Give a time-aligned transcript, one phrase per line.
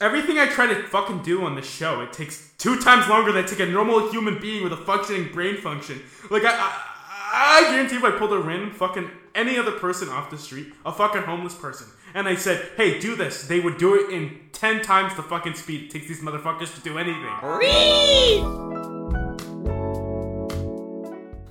[0.00, 3.44] Everything I try to fucking do on the show, it takes two times longer than
[3.44, 6.00] it take a normal human being with a functioning brain function.
[6.30, 10.30] Like I, I, I guarantee if I pulled a random fucking any other person off
[10.30, 13.94] the street, a fucking homeless person, and I said, "Hey, do this," they would do
[13.96, 17.26] it in ten times the fucking speed it takes these motherfuckers to do anything.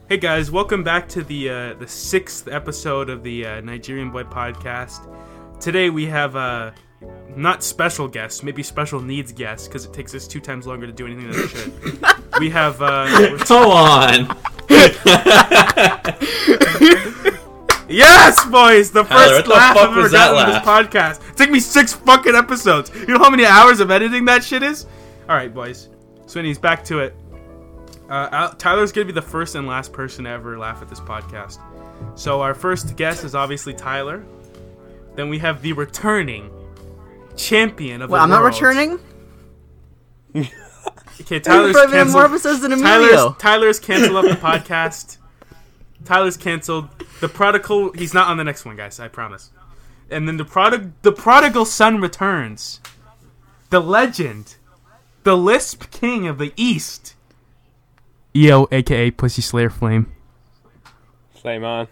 [0.07, 4.23] Hey guys, welcome back to the uh, the sixth episode of the uh, Nigerian Boy
[4.23, 5.05] Podcast.
[5.59, 6.71] Today we have uh,
[7.36, 10.94] not special guests, maybe special needs guests, because it takes us two times longer to
[10.94, 11.73] do anything than it should.
[12.39, 14.38] we have uh, Go on.
[17.89, 21.30] yes, boys, the Tyler, first what laugh fuck I've ever gotten on this podcast.
[21.30, 22.91] It took me six fucking episodes.
[22.94, 24.86] You know how many hours of editing that shit is?
[25.30, 25.89] All right, boys.
[26.25, 27.16] Swinny's back to it.
[28.09, 30.99] Uh, Al- Tyler's gonna be the first and last person to ever laugh at this
[30.99, 31.59] podcast.
[32.16, 34.25] So our first guest is obviously Tyler.
[35.16, 36.49] Then we have the returning
[37.38, 38.99] champion of Well, the I'm not returning.
[41.22, 42.23] Okay, Tyler's Probably been more canceled.
[42.23, 43.33] episodes than Tyler's, Emilio.
[43.33, 45.17] Tyler's canceled up the podcast.
[46.03, 46.89] Tyler's canceled.
[47.20, 47.92] The prodigal.
[47.94, 49.00] He's not on the next one, guys.
[49.00, 49.52] I promise.
[50.09, 52.81] And then the prodig, the prodigal son returns.
[53.70, 54.55] The legend,
[55.23, 57.14] the lisp king of the east.
[58.36, 60.11] EO, aka Pussy Slayer Flame.
[61.36, 61.88] Flame on.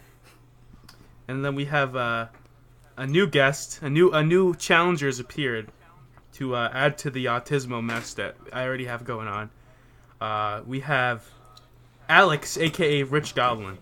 [1.28, 2.28] And then we have uh,
[3.00, 5.70] a new guest, a new a new challenger has appeared
[6.34, 9.50] to uh, add to the autismo mess that I already have going on.
[10.22, 11.24] Uh, we have
[12.08, 13.78] Alex, aka Rich Goblin.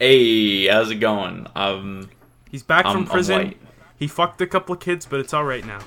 [0.00, 1.46] Hey, how's it going?
[1.54, 2.10] Um,
[2.50, 3.38] He's back I'm- from I'm prison.
[3.38, 3.58] white.
[3.98, 5.78] He fucked a couple of kids, but it's all right now.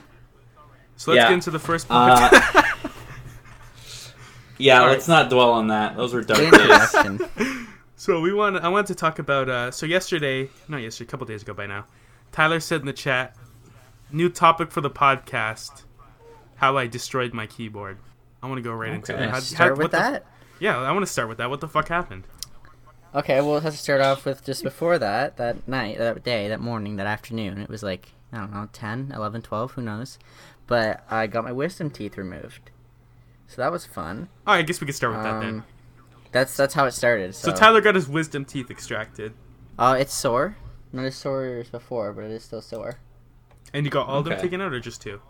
[0.95, 1.27] So let's Yeah.
[1.29, 2.33] get into the first part.
[2.33, 2.61] uh,
[4.57, 5.95] yeah, All let's not dwell on that.
[5.95, 7.57] Those were dark Good days.
[7.95, 8.55] So we want.
[8.55, 9.49] I wanted to talk about.
[9.49, 11.83] Uh, so yesterday, not yesterday, a couple days ago by now,
[12.31, 13.35] Tyler said in the chat,
[14.11, 15.83] new topic for the podcast:
[16.55, 17.97] how I destroyed my keyboard.
[18.41, 19.29] I want to go right into it.
[19.29, 20.25] How- Start how- with what the- that.
[20.59, 21.49] yeah, I want to start with that.
[21.49, 22.23] What the fuck happened?
[23.13, 26.97] Okay, well, let's start off with just before that, that night, that day, that morning,
[26.97, 27.59] that afternoon.
[27.59, 30.19] It was like, I don't know, 10, 11, 12, who knows.
[30.67, 32.69] But I got my wisdom teeth removed.
[33.47, 34.29] So that was fun.
[34.45, 35.49] Oh, I guess we could start with that then.
[35.55, 35.63] Um,
[36.31, 37.33] that's that's how it started.
[37.33, 39.33] So So, Tyler got his wisdom teeth extracted,
[39.79, 40.55] uh, it's sore.
[40.91, 42.99] Not as sore as before, but it is still sore.
[43.73, 44.41] and you got all of them Okay.
[44.43, 45.21] taken out, or just two?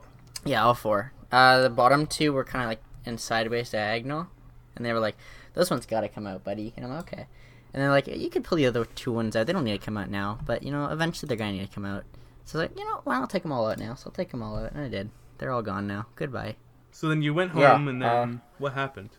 [0.46, 1.12] Yeah, all four.
[1.32, 4.28] Uh, the bottom two were kind of like in sideways diagonal,
[4.76, 5.18] and they were like,
[5.56, 7.28] "Those ones got to come out, buddy." And I'm like, "Okay."
[7.74, 9.46] And they're like, "You could pull the other two ones out.
[9.48, 11.76] They don't need to come out now, but you know, eventually they're gonna need to
[11.76, 12.04] come out."
[12.46, 13.94] So I was like, you know, why not take them all out now?
[13.96, 15.10] So I'll take them all out, and I did.
[15.38, 16.08] They're all gone now.
[16.16, 16.56] Goodbye.
[16.92, 19.10] So then you went home, Yeah, and then what happened?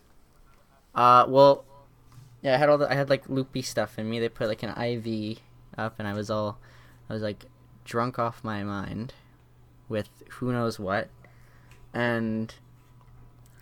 [0.93, 1.63] Uh, well,
[2.41, 4.19] yeah, I had all the I had like loopy stuff in me.
[4.19, 5.37] They put like an IV
[5.77, 6.59] up, and I was all,
[7.09, 7.45] I was like
[7.85, 9.13] drunk off my mind,
[9.89, 11.09] with who knows what,
[11.93, 12.53] and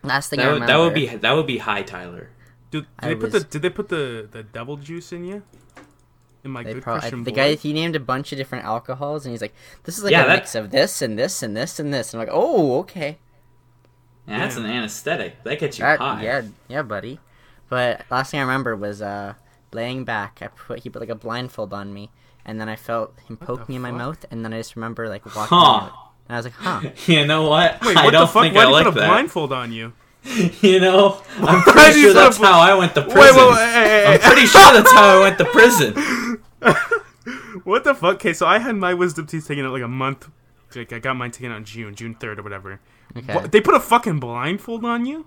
[0.04, 2.30] last thing I That would, remember, that would be that would be high, Tyler.
[2.72, 5.26] Did, did I they put was- the Did they put the the devil juice in
[5.26, 5.44] you?
[6.44, 7.36] In my good probably Christian the boy?
[7.36, 9.54] guy he named a bunch of different alcohols and he's like,
[9.84, 12.14] this is like Yeah, a that- mix of this and this and this and this.
[12.14, 13.18] And I'm like, oh, okay,
[14.28, 15.44] Yeah, that's an anesthetic.
[15.44, 16.24] That gets you that, high.
[16.24, 17.20] yeah, yeah, buddy.
[17.68, 19.34] But last thing I remember was uh,
[19.74, 20.40] laying back.
[20.42, 22.10] I put he put like a blindfold on me,
[22.46, 23.98] and then I felt him poke me in my fuck?
[23.98, 25.66] mouth, and then I just remember like walking Huh.
[25.66, 25.92] out,
[26.28, 26.82] and I was like, huh.
[27.12, 27.80] You know what?
[27.86, 28.44] Wait, I what don't the fuck?
[28.44, 29.08] think Why I did you like put a that.
[29.08, 29.94] blindfold on you?
[30.62, 33.22] You know, I'm pretty sure that's how I went to prison.
[33.22, 35.94] Wait, wait, wait, hey, hey, I'm pretty sure that's how I went to prison.
[37.64, 38.16] What the fuck?
[38.16, 40.30] Okay, so I had my wisdom teeth taken out like a month.
[40.76, 42.80] Like I got mine taken out in June, June third or whatever.
[43.18, 43.34] Okay.
[43.34, 45.26] What, they put a fucking blindfold on you?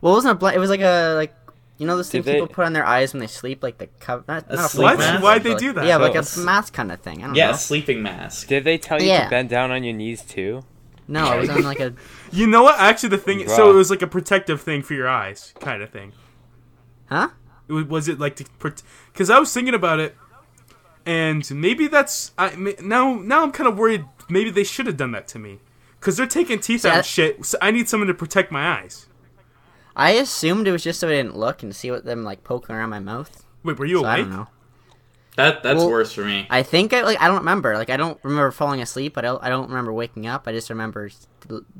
[0.00, 0.56] Well, it wasn't a blind.
[0.56, 1.34] It was like a like.
[1.78, 3.88] You know those Did things people put on their eyes when they sleep, like the
[4.00, 4.24] cover.
[4.26, 4.98] Not, A not a sleep What?
[4.98, 5.22] mask?
[5.22, 5.84] Why'd but they like- do that?
[5.86, 7.22] Yeah, like So- a mask kind of thing.
[7.22, 7.56] I don't Yeah, know.
[7.56, 8.48] sleeping mask.
[8.48, 9.24] Did they tell you Yeah.
[9.24, 10.64] to bend down on your knees too?
[11.08, 11.92] No, I was on like a.
[12.32, 12.78] You know what?
[12.80, 13.46] Actually, the thing.
[13.48, 13.70] So Bruh.
[13.70, 16.12] it was like a protective thing for your eyes, kind of thing.
[17.10, 17.28] Huh?
[17.68, 18.82] It was, was it like to protect?
[19.12, 20.16] because I was thinking about it,
[21.04, 24.04] and maybe that's I ma- now now I'm kind of worried.
[24.28, 25.60] Maybe they should have done that to me
[26.00, 27.44] because they're taking teeth out that- and shit.
[27.46, 29.05] So I need someone to protect my eyes.
[29.96, 32.74] I assumed it was just so I didn't look and see what them like poking
[32.76, 33.44] around my mouth.
[33.64, 34.46] Wait, were you So I don't know.
[35.36, 36.46] That that's Well, worse for me.
[36.48, 37.74] I think I like I don't remember.
[37.76, 39.18] Like I don't remember falling asleep.
[39.18, 40.44] I don't I don't remember waking up.
[40.48, 41.10] I just remember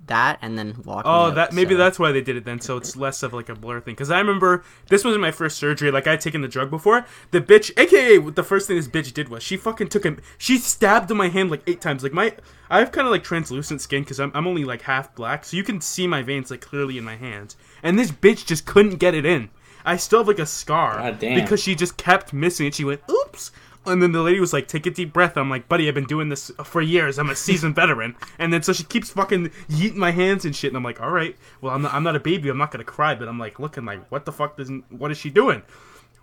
[0.07, 1.11] that and then walking.
[1.11, 2.61] Oh, out, that maybe so- that's why they did it then.
[2.61, 3.95] So it's less of like a blur thing.
[3.95, 5.91] Because I remember this wasn't my first surgery.
[5.91, 7.07] Like I had taken the drug before.
[7.31, 10.21] The bitch, aka the first thing this bitch did was she fucking took him.
[10.37, 12.03] She stabbed my hand like eight times.
[12.03, 12.35] Like my,
[12.69, 15.57] I have kind of like translucent skin because I'm I'm only like half black, so
[15.57, 17.57] you can see my veins like clearly in my hands.
[17.83, 19.49] And this bitch just couldn't get it in.
[19.87, 21.41] I still have like a scar God damn.
[21.41, 22.75] because she just kept missing it.
[22.75, 23.53] She went, "Oops,
[23.87, 26.07] And then the lady was like, "Take a deep breath." I'm like, "Buddy, I've been
[26.07, 27.19] doing this for years.
[27.21, 30.71] I'm a seasoned veteran." And then so she keeps fucking yeeting my hands and shit.
[30.71, 32.49] And I'm like, "All right, well, I'm not, I'm not a baby.
[32.49, 34.57] I'm not gonna cry." But I'm like, looking like, "What the fuck?
[34.57, 35.63] Doesn't what is she doing?"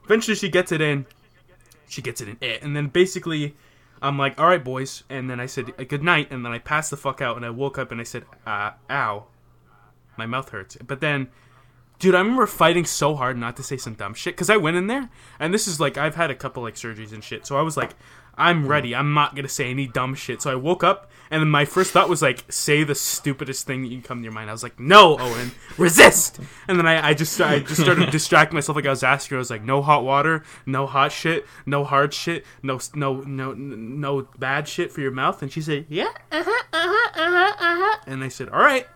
[0.04, 1.06] Eventually, she gets it in.
[1.88, 3.56] She gets it in it, and then basically,
[4.02, 6.60] I'm like, "All right, boys." And then I said, "Uh, "Good night." And then I
[6.60, 9.28] passed the fuck out, and I woke up and I said, uh, "Ow,
[10.18, 11.30] my mouth hurts." But then
[12.00, 14.78] Dude, I remember fighting so hard not to say some dumb shit because I went
[14.78, 15.10] in there,
[15.40, 17.78] and this is like I've had a couple like surgeries and shit, so I was
[17.78, 17.92] like,
[18.36, 18.96] I'm ready.
[18.96, 20.42] I'm not gonna say any dumb shit.
[20.42, 23.84] So I woke up, and then my first thought was like, say the stupidest thing
[23.84, 24.50] that you can come to your mind.
[24.50, 26.40] I was like, no, Owen, resist.
[26.68, 29.38] And then I, I just I just started distracting myself like I was asking her.
[29.38, 33.54] I was like, no hot water, no hot shit, no hard shit, no no no
[33.54, 35.42] no bad shit for your mouth.
[35.42, 37.98] And she said, yeah, uh huh, uh huh, uh huh, uh huh.
[38.08, 38.88] And I said, all right.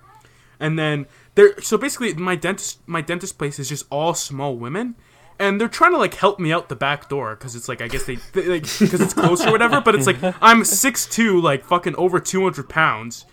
[0.59, 1.05] And then
[1.37, 4.95] there, so basically, my dentist, my dentist place is just all small women,
[5.39, 7.87] and they're trying to like help me out the back door because it's like I
[7.87, 9.79] guess they, they like because it's close or whatever.
[9.79, 13.25] But it's like I'm 6'2", like fucking over two hundred pounds.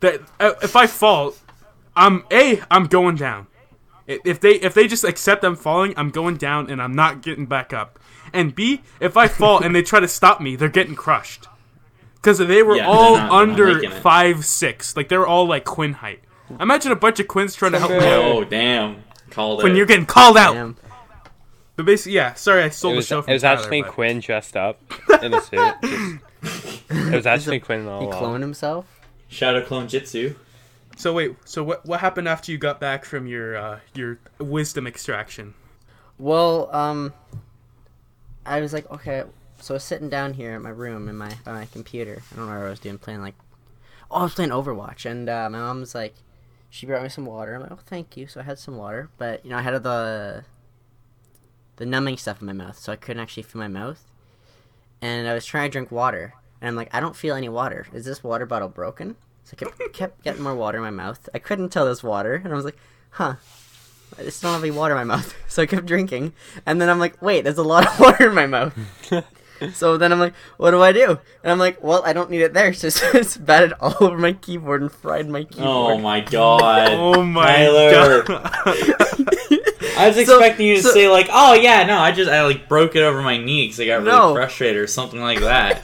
[0.00, 1.34] That uh, if I fall,
[1.94, 3.46] I'm a I'm going down.
[4.06, 7.44] If they if they just accept I'm falling, I'm going down and I'm not getting
[7.46, 7.98] back up.
[8.32, 11.46] And B, if I fall and they try to stop me, they're getting crushed.
[12.14, 15.92] Because they were Yeah, all not- under five six, like they were all like Quinn
[15.92, 16.20] height.
[16.58, 19.04] Imagine a bunch of Quins trying to help me out Oh damn!
[19.30, 19.76] Called when it.
[19.76, 20.54] you're getting called out.
[20.54, 20.76] Damn.
[21.76, 22.34] But basically, yeah.
[22.34, 24.56] Sorry, I stole It the was, show it from was Tyler, actually but- Quinn dressed
[24.56, 24.80] up
[25.22, 25.74] in a suit.
[26.42, 28.22] Just- it was actually Quinn all He along.
[28.22, 28.86] cloned himself.
[29.28, 30.34] Shadow Clone Jutsu.
[30.96, 34.86] So wait, so what what happened after you got back from your uh, your wisdom
[34.86, 35.54] extraction?
[36.18, 37.14] Well, um,
[38.44, 39.22] I was like, okay,
[39.60, 42.20] so I was sitting down here in my room in my by my computer.
[42.32, 43.36] I don't know what I was doing, playing like,
[44.10, 46.14] oh, I was playing Overwatch, and uh, my mom was like,
[46.70, 47.54] she brought me some water.
[47.54, 48.26] I'm like, oh, thank you.
[48.26, 50.44] So I had some water, but you know, I had the
[51.76, 54.04] the numbing stuff in my mouth, so I couldn't actually feel my mouth.
[55.02, 57.86] And I was trying to drink water, and I'm like, I don't feel any water.
[57.92, 59.16] Is this water bottle broken?
[59.44, 61.28] So I kept, kept getting more water in my mouth.
[61.34, 62.78] I couldn't tell this water, and I was like,
[63.10, 63.36] huh.
[64.18, 65.34] I just don't have any water in my mouth.
[65.50, 66.32] So I kept drinking.
[66.64, 68.72] And then I'm like, wait, there's a lot of water in my mouth.
[69.72, 71.18] So then I'm like, what do I do?
[71.42, 72.72] And I'm like, well, I don't need it there.
[72.80, 75.68] So it's just batted all over my keyboard and fried my keyboard.
[75.68, 76.92] Oh my god.
[76.92, 78.22] Oh my Tyler.
[78.22, 78.42] god!
[79.96, 82.42] I was So- expecting you to so- say like, "Oh yeah, no, I just I
[82.44, 84.34] like broke it over my knee because I got really No.
[84.34, 85.82] frustrated or something like that."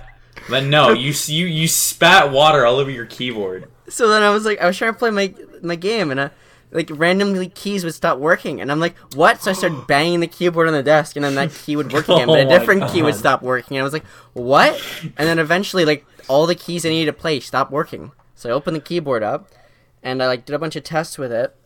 [0.48, 3.68] But no, you you you spat water all over your keyboard.
[3.88, 6.28] So then I was like, I was trying to play my my game, and uh,
[6.76, 9.42] like randomly keys would stop working, and I'm like, what?
[9.42, 12.08] So I started banging the keyboard on the desk, and then that key would work
[12.08, 14.80] again, but Oh a my different key would stop working, and I was like, what?
[15.02, 18.12] And then eventually, like all the keys I needed to play stopped working.
[18.34, 19.48] So I opened the keyboard up,
[20.02, 21.56] and I like did a bunch of tests with it,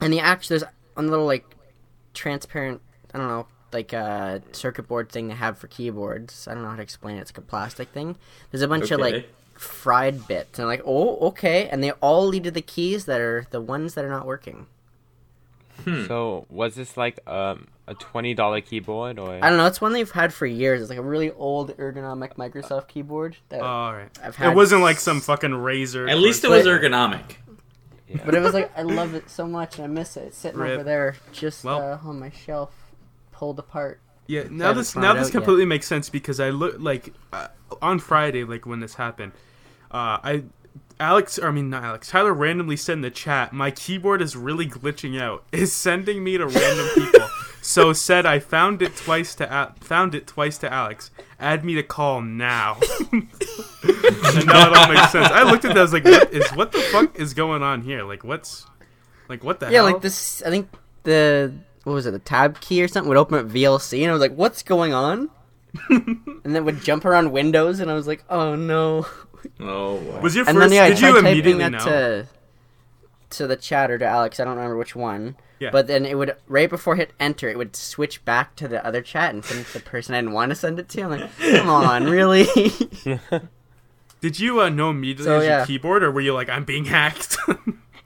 [0.00, 1.44] and the actually there's a little like
[2.14, 2.80] transparent,
[3.14, 3.46] I don't know.
[3.72, 6.46] Like a circuit board thing they have for keyboards.
[6.48, 7.20] I don't know how to explain it.
[7.22, 8.16] It's like a plastic thing.
[8.50, 9.26] There's a bunch of like Okay.
[9.58, 10.58] Fried bits.
[10.58, 11.68] And I'm like, oh, okay.
[11.68, 14.66] And they all lead to the keys that are the ones that are not working.
[15.84, 16.06] Hmm.
[16.06, 19.34] So was this like um, a twenty dollar keyboard or?
[19.34, 19.66] I don't know.
[19.66, 20.80] It's one they've had for years.
[20.80, 23.36] It's like a really old ergonomic Microsoft keyboard.
[23.50, 24.08] That, oh, All right.
[24.22, 26.10] I've had It wasn't like some fucking Razer.
[26.10, 27.36] At least it was ergonomic.
[28.24, 30.28] but it was like I love it so much, and I miss it.
[30.28, 30.72] It's sitting Rip.
[30.74, 31.80] over there, just Well.
[32.02, 32.72] uh, on my shelf,
[33.32, 34.00] pulled apart.
[34.26, 35.32] Yeah, now this now this out yet.
[35.32, 37.48] completely makes sense because I look like uh,
[37.80, 39.32] on Friday, like when this happened,
[39.90, 40.44] uh, I
[40.98, 44.34] Alex, or I mean not Alex, Tyler randomly said in the chat, my keyboard is
[44.36, 47.28] really glitching out, is sending me to random people.
[47.62, 51.10] so said I found it twice to Al- found it twice to Alex.
[51.38, 52.78] Add me to call now.
[53.12, 53.26] and
[54.46, 55.28] now it all makes sense.
[55.30, 57.82] I looked at that, I was like, what is what the fuck is going on
[57.82, 58.02] here?
[58.04, 58.66] Like what's
[59.28, 59.84] like what the Yeah, hell?
[59.84, 60.42] like this.
[60.42, 60.68] I think
[61.02, 61.52] the
[61.86, 62.10] what was it?
[62.10, 64.92] The tab key or something would open up VLC, and I was like, "What's going
[64.92, 65.30] on?"
[65.88, 69.06] and then would jump around windows, and I was like, "Oh no!"
[69.60, 70.20] Oh, boy.
[70.20, 70.56] Was your first?
[70.56, 70.70] and first?
[70.70, 71.78] then yeah, I did tried you typing immediately that know?
[71.78, 72.26] to
[73.30, 74.40] to the chat or to Alex.
[74.40, 75.36] I don't remember which one.
[75.60, 75.70] Yeah.
[75.70, 79.00] But then it would right before hit enter, it would switch back to the other
[79.00, 81.02] chat and send it to the person I didn't want to send it to.
[81.02, 82.46] I'm like, come on, really?
[84.20, 85.66] Did you uh, know immediately So, as your yeah.
[85.66, 87.36] keyboard, or were you like, I'm being hacked?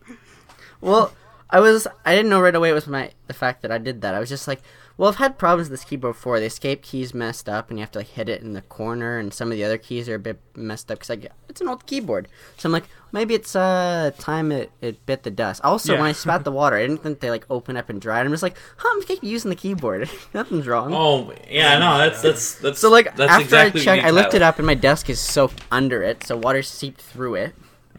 [0.83, 1.15] well,
[1.53, 4.03] I was I didn't know right away it was my the fact that I did
[4.03, 4.15] that.
[4.15, 4.61] I was just like,
[4.97, 6.39] well, I've had problems with this keyboard before.
[6.39, 9.19] The escape key's messed up, and you have to like hit it in the corner,
[9.19, 11.69] and some of the other keys are a bit messed up because like it's an
[11.69, 12.29] old keyboard.
[12.59, 15.61] So I'm like, maybe it's uh time it, it bit the dust.
[15.65, 16.01] Also, Yeah.
[16.01, 18.25] when I spat the water, I didn't think they like open up and dried.
[18.27, 20.09] I'm just like, huh, I'm keep using the keyboard.
[20.35, 20.93] Nothing's wrong.
[20.95, 24.11] Oh yeah, no, that's that's that's So like that's after exactly I what checked, I
[24.11, 27.55] looked it up, and my desk is soaked under it, so water seeped through it.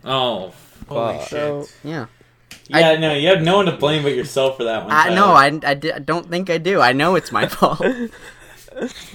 [0.06, 0.54] Oh
[0.88, 1.28] Holy Fuck.
[1.28, 1.30] shit.
[1.30, 2.06] So yeah.
[2.80, 4.92] Yeah, no, you have no one to blame but yourself for that one.
[4.92, 5.16] I Tyler.
[5.16, 6.80] no, I, I, I don't think I do.
[6.82, 7.82] I know it's my fault.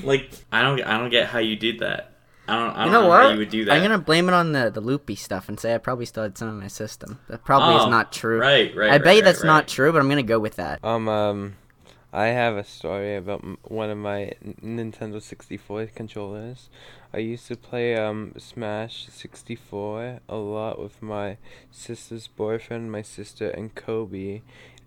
[0.03, 2.13] Like I don't I don't get how you did that.
[2.47, 3.23] I don't I don't You know know what?
[3.23, 3.73] how you would do that.
[3.75, 6.37] I'm gonna blame it on the the loopy stuff and say I probably still had
[6.37, 7.21] some in my system.
[7.29, 8.39] That probably Oh, is not true.
[8.39, 8.91] Right, right.
[8.93, 9.69] I bet right, you that's right, not right.
[9.69, 10.85] true, but I'm gonna go with that.
[10.85, 11.57] Um, um,
[12.17, 16.71] I have a story about one of my Nintendo 64 controllers.
[17.13, 21.37] I used to play um Smash 64 a lot with my
[21.71, 24.41] sister's boyfriend, my sister, and Kobe,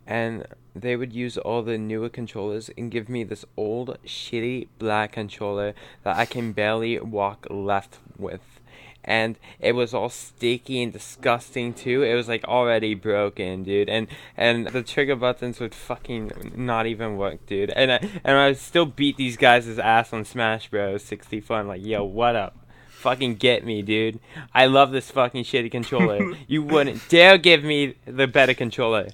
[0.07, 5.12] and they would use all the newer controllers and give me this old shitty black
[5.12, 8.58] controller that I can barely walk left with.
[9.03, 12.03] And it was all sticky and disgusting too.
[12.03, 13.89] It was like already broken, dude.
[13.89, 17.72] And and the trigger buttons would fucking not even work, dude.
[17.72, 21.03] And I, and I would still beat these guys' ass on Smash Bros.
[21.03, 21.58] 64.
[21.58, 22.58] I'm like, yo, what up?
[22.89, 24.20] Fucking get me, dude.
[24.53, 26.36] I love this fucking shitty controller.
[26.48, 29.08] you wouldn't dare give me the better controller.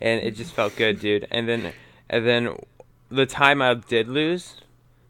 [0.00, 1.26] And it just felt good, dude.
[1.30, 1.72] And then
[2.10, 2.56] and then
[3.10, 4.60] the time I did lose,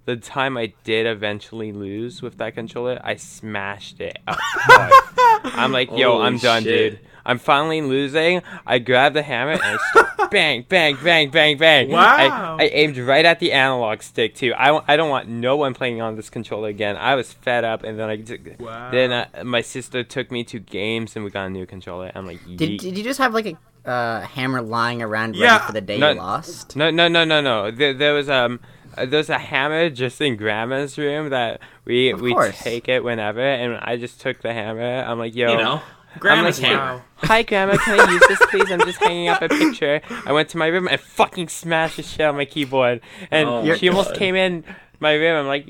[0.09, 4.39] the time I did eventually lose with that controller, I smashed it up.
[5.45, 6.93] I'm like, yo, Holy I'm done, shit.
[6.93, 7.01] dude.
[7.27, 8.41] I'm finally losing.
[8.67, 11.91] I grabbed the hammer and I start bang, bang, bang, bang, bang.
[11.91, 12.57] Wow.
[12.59, 14.55] I, I aimed right at the analog stick too.
[14.57, 16.97] I, don't- I don't want no one playing on this controller again.
[16.97, 18.91] I was fed up, and then I t- Wow.
[18.91, 22.11] then uh, my sister took me to games and we got a new controller.
[22.15, 25.53] I'm like, Did, did you just have like a uh, hammer lying around Yeah.
[25.53, 26.77] ready for the day No- you lost?
[26.77, 27.71] No, no, no, no, no.
[27.71, 28.59] There, there was um,
[29.03, 32.59] uh, there was a hammer just in Grandma's room that we Of we course.
[32.59, 35.03] take it whenever, and I just took the hammer.
[35.07, 35.83] I'm like, yo, You know,
[36.19, 37.03] grandma's like, hammer.
[37.17, 37.77] Hi, Grandma.
[37.79, 38.71] Can I use this, please?
[38.71, 40.01] I'm just hanging up a picture.
[40.27, 43.01] I went to my room and fucking smashed the shit on my keyboard,
[43.31, 44.19] and Oh she my almost God.
[44.19, 44.65] came in
[45.01, 45.37] my room.
[45.41, 45.67] I'm like,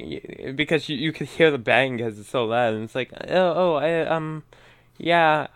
[0.57, 3.53] because you, you could hear the bang because it's so loud, and it's like, oh,
[3.57, 4.43] oh, I, um,
[4.99, 5.47] yeah,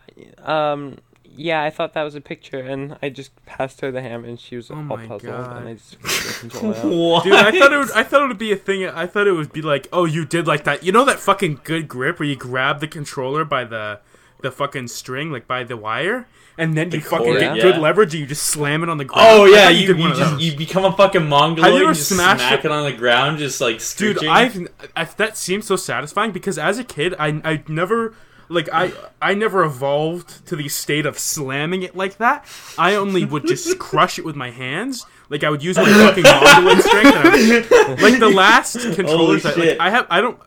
[0.45, 0.99] um.
[1.37, 4.39] Yeah, I thought that was a picture, and I just passed her the ham, and
[4.39, 5.57] she was Oh all puzzled, God.
[5.59, 6.85] and I just took the controller out.
[6.85, 7.25] What?
[7.25, 7.91] Dude, I thought it would.
[7.93, 8.87] I thought it would be a thing.
[8.87, 10.83] I thought it would be like, oh, you did like that.
[10.85, 14.01] You know that fucking good grip where you grab the controller by the
[14.43, 16.27] the fucking string, like by the wire,
[16.59, 17.63] and then you fucking cord, get yeah.
[17.63, 19.27] good leverage and you just slam it on the ground.
[19.31, 21.65] Oh yeah, thought you, you, just you become a fucking mongoloid.
[21.65, 24.25] Have you ever and just smashed smack it- it on the ground, just like Dude.
[24.27, 28.15] I've I, that seems so satisfying because as a kid, I I never
[28.49, 32.47] like I I never evolved to the state of slamming it like that.
[32.79, 35.07] I only would just crush it with my hands.
[35.29, 37.17] Like I would use my fucking mongoloid strength.
[37.17, 39.81] And I would, like the last controllers, that, like.
[39.81, 40.39] I have I don't.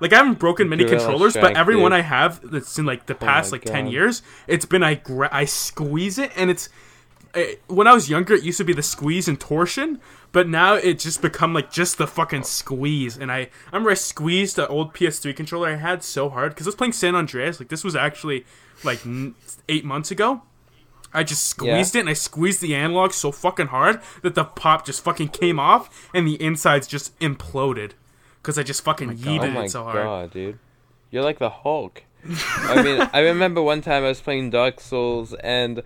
[0.00, 1.92] Like I haven't broken many Gorilla controllers, but strength, every one.
[1.92, 4.94] I have that's in like the Oh past my like ten years, it's been I
[4.94, 6.68] gra- I squeeze it and it's
[7.34, 10.00] eh, when I was younger, it used to be the squeeze and torsion,
[10.32, 13.16] but now it just become like just the fucking squeeze.
[13.16, 16.66] And I, I remember I squeezed the old PS3 controller I had so hard because
[16.66, 17.60] I was playing San Andreas.
[17.60, 18.44] Like this was actually
[18.84, 19.34] like n-
[19.68, 20.42] eight months ago.
[21.14, 24.86] I just squeezed it and I squeezed the analog so fucking hard that the pop
[24.86, 27.90] just fucking came off and the insides just imploded
[28.40, 29.96] because I just fucking Oh yeeted my it so hard.
[29.96, 30.58] god, dude.
[31.10, 32.04] You're like the Hulk.
[32.26, 35.82] I mean, I remember one time I was playing Dark Souls and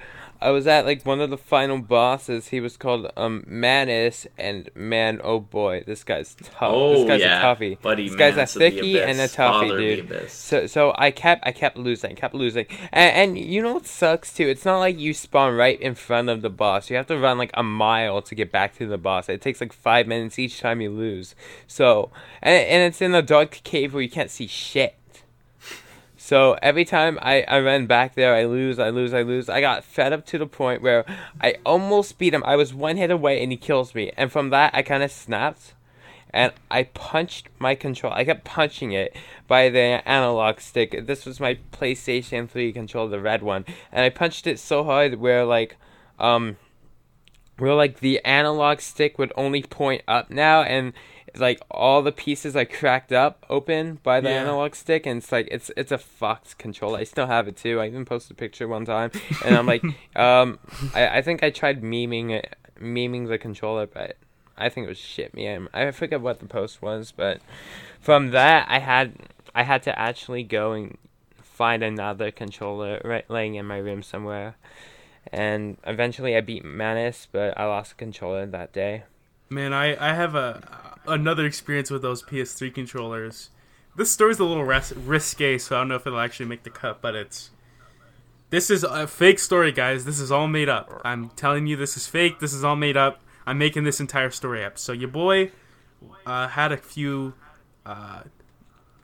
[0.46, 2.48] I was at like one of the final bosses.
[2.48, 6.70] He was called um Manus and man, oh boy, this guy's tough.
[6.72, 7.40] Oh, this guy's yeah.
[7.40, 7.82] a toughie.
[7.82, 10.30] Buddy this guy's a Manus of the thicky and a toughie, father dude.
[10.30, 12.66] So so I kept I kept losing, kept losing.
[12.92, 14.46] And, and you know what sucks too?
[14.46, 16.90] It's not like you spawn right in front of the boss.
[16.90, 19.28] You have to run like a mile to get back to the boss.
[19.28, 21.34] It takes like five minutes each time you lose.
[21.66, 24.94] So and, and it's in a dark cave where you can't see shit.
[26.26, 29.48] So every time I, I ran back there, I lose, I lose, I lose.
[29.48, 31.04] I got fed up to the point where
[31.40, 32.42] I almost beat him.
[32.44, 34.10] I was one hit away and he kills me.
[34.16, 35.74] And from that, I kind of snapped.
[36.30, 38.12] And I punched my control.
[38.12, 39.14] I kept punching it
[39.46, 41.06] by the analog stick.
[41.06, 43.64] This was my PlayStation 3 controller, the red one.
[43.92, 45.76] And I punched it so hard where, like,
[46.18, 46.56] um,
[47.58, 50.92] where like the analog stick would only point up now and
[51.40, 54.42] like all the pieces are cracked up open by the Yeah.
[54.42, 56.98] analog stick and it's like it's it's a fucked controller.
[56.98, 57.80] I still have it too.
[57.80, 59.10] I even posted a picture one time
[59.44, 59.82] and I'm like
[60.16, 60.58] um
[60.94, 64.16] I, I think I tried memeing it memeing the controller but
[64.58, 65.68] I think it was shit meme.
[65.74, 67.40] I forget what the post was, but
[68.00, 69.12] from that I had
[69.54, 70.96] I had to actually go and
[71.42, 74.56] find another controller right laying in my room somewhere.
[75.32, 79.02] And eventually I beat Manus, but I lost the controller that day.
[79.48, 83.50] Man, I, I have a another experience with those PS3 controllers.
[83.96, 86.70] This story's a little ris- risque, so I don't know if it'll actually make the
[86.70, 87.50] cut, but it's
[88.50, 90.04] this is a fake story, guys.
[90.04, 91.00] This is all made up.
[91.04, 92.38] I'm telling you, this is fake.
[92.38, 93.20] This is all made up.
[93.46, 94.78] I'm making this entire story up.
[94.78, 95.50] So your boy
[96.24, 97.34] uh, had a few
[97.84, 98.22] uh,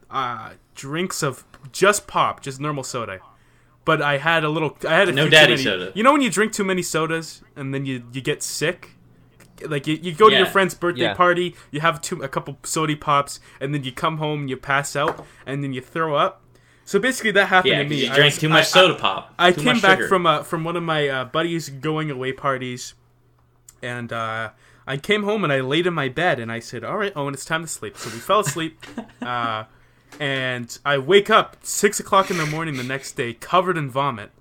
[0.09, 3.19] uh, drinks of just pop, just normal soda.
[3.85, 4.77] But I had a little.
[4.87, 5.91] I had a No daddy soda.
[5.93, 8.91] You know when you drink too many sodas and then you you get sick
[9.67, 11.13] like you, you go to your friend's birthday Yeah.
[11.13, 14.57] party, you have two a couple sody pops, and then you come home and you
[14.57, 16.41] pass out, and then you throw up.
[16.85, 18.05] So basically, that happened Yeah, to me.
[18.05, 19.33] you I drank was- too much I- soda pop.
[19.39, 20.07] I Too came back sugar.
[20.09, 22.93] from uh, from one of my uh, buddies' going away parties,
[23.81, 24.49] and uh,
[24.85, 27.33] I came home and I laid in my bed and I said, "All right, Owen,
[27.33, 28.83] it's time to sleep." So we fell asleep,
[29.21, 29.63] uh,
[30.19, 34.31] and I wake up six o'clock in the morning the next day, covered in vomit.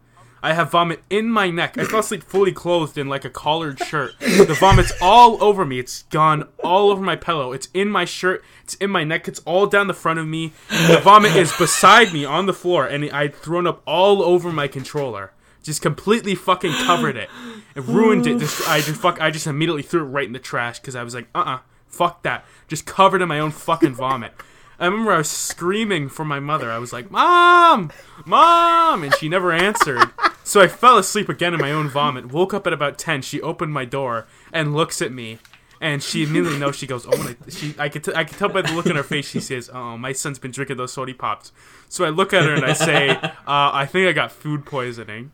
[0.43, 1.79] I have vomit in my neck.
[1.79, 4.19] I fell asleep fully clothed in like a collared shirt.
[4.19, 5.79] The vomit's all over me.
[5.79, 7.53] It's gone all over my pillow.
[7.53, 8.45] It's in my shirt.
[8.65, 9.29] It's in my neck.
[9.29, 10.53] It's all down the front of me.
[10.69, 14.67] The vomit is beside me on the floor, and I'd thrown up all over my
[14.67, 15.33] controller.
[15.63, 17.31] Just completely fucking covered it.
[17.77, 18.41] It ruined it.
[18.41, 19.21] Just I just fuck.
[19.21, 21.59] I just immediately threw it right in the trash because I was like, uh, uh
[21.87, 22.45] fuck that.
[22.67, 24.33] Just covered in my own fucking vomit.
[24.81, 26.73] I remember I was screaming for my mother.
[26.73, 27.93] I was like, "Mom,
[28.27, 30.11] mom," and she never answered.
[30.45, 32.27] So I fell asleep again in my own vomit.
[32.33, 33.23] Woke up at about ten.
[33.23, 35.39] She opened my door and looks at me,
[35.81, 36.77] and she immediately knows.
[36.77, 37.75] She goes, "Oh," my, she.
[37.79, 38.05] I could.
[38.05, 39.29] T- I could tell by the look in her face.
[39.29, 41.53] She says, "Oh, my son's been drinking those soda pops."
[41.89, 45.31] So I look at her and I say, uh, "I think I got food poisoning."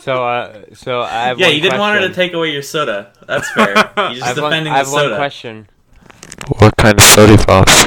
[0.00, 2.62] So, uh, so I have Yeah, one you didn't want her to take away your
[2.62, 3.12] soda.
[3.26, 3.74] That's fair.
[3.74, 5.16] You're I just have one, defending I have the one soda.
[5.16, 5.68] question.
[6.58, 7.84] What kind of soda pops?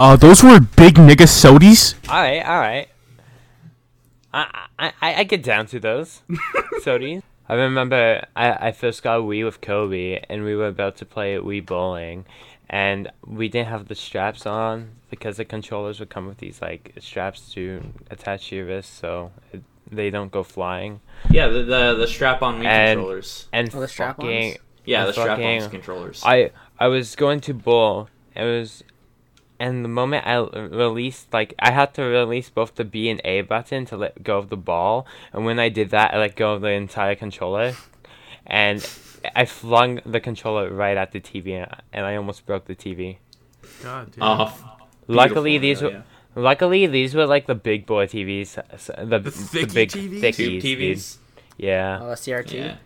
[0.00, 1.94] Uh, those were big nigga sodies.
[2.08, 2.88] All right, all right.
[4.34, 6.22] I I I, I get down to those
[6.84, 7.22] sodies.
[7.48, 11.04] I remember I, I first got a Wii with Kobe, and we were about to
[11.04, 12.24] play Wii bowling,
[12.70, 16.92] and we didn't have the straps on because the controllers would come with these like
[17.00, 21.00] straps to attach to your wrist, so it, they don't go flying.
[21.30, 23.48] Yeah, the the, the strap-on Wii And- controllers.
[23.52, 24.26] And Oh, the strap-ons?
[24.26, 26.22] fucking, Yeah, the strap-on fucking- controllers.
[26.24, 28.08] I I was going to bowl.
[28.34, 28.82] It was,
[29.60, 33.42] and the moment I released, like I had to release both the B and A
[33.42, 36.54] button to let go of the ball, and when I did that, I let go
[36.54, 37.74] of the entire controller,
[38.46, 38.86] and
[39.34, 43.18] I flung the controller right at the TV, and I almost broke the TV.
[43.82, 44.18] God, dude.
[44.22, 44.52] oh,
[45.06, 45.92] Luckily, these yeah, were.
[45.94, 46.02] yeah.
[46.36, 50.20] Luckily, these were like the big boy TVs, s- the, the, big TVs?
[50.20, 50.78] thickies, Tube dude.
[50.98, 51.16] TVs.
[51.56, 52.52] Yeah, Oh, a CRT.
[52.52, 52.76] Yeah.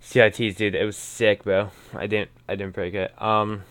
[0.00, 0.74] CRTs, dude.
[0.76, 1.70] It was sick, bro.
[1.94, 3.20] I didn't, I didn't break it.
[3.20, 3.62] Um,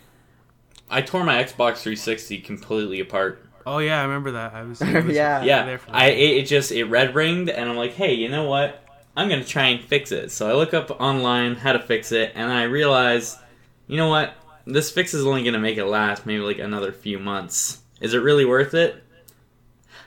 [0.92, 3.44] I tore my Xbox 360 completely apart.
[3.66, 4.54] oh yeah, I remember that.
[4.54, 4.82] I was.
[4.82, 5.44] I was Yeah.
[5.44, 8.86] Yeah, I it, it just it red ringed, and I'm like, hey, you know what?
[9.16, 10.32] I'm gonna try and fix it.
[10.32, 13.38] So I look up online how to fix it, and I realize,
[13.88, 14.36] you know what?
[14.66, 17.80] This fix is only gonna make it last maybe like another few months.
[18.00, 19.04] Is it really worth it?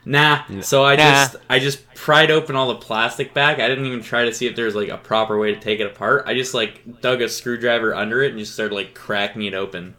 [0.05, 0.43] Nah.
[0.61, 1.03] So I Nah.
[1.03, 3.59] just I just pried open all the plastic back.
[3.59, 5.87] I didn't even try to see if there's like a proper way to take it
[5.87, 6.25] apart.
[6.27, 9.95] I just like dug a screwdriver under it and just started like cracking it open.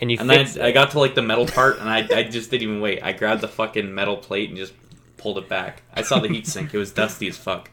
[0.00, 2.22] And you And then I, I got to like the metal part, and I, I
[2.24, 3.02] just didn't even wait.
[3.02, 4.72] I grabbed the fucking metal plate and just
[5.16, 5.82] pulled it back.
[5.94, 7.70] I saw the heatsink; it was dusty as fuck.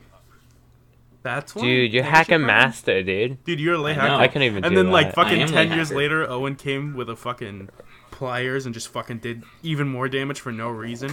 [1.23, 1.65] That's one.
[1.65, 3.43] Dude, you're That was your hacking master, dude.
[3.43, 4.11] Dude, you're a late I know.
[4.13, 4.21] hacker.
[4.23, 5.19] I couldn't even And do then, like, that.
[5.19, 5.97] I fucking ten years hacker.
[5.97, 7.69] later, Owen came with a fucking
[8.09, 11.11] pliers and just fucking did even more damage for no reason.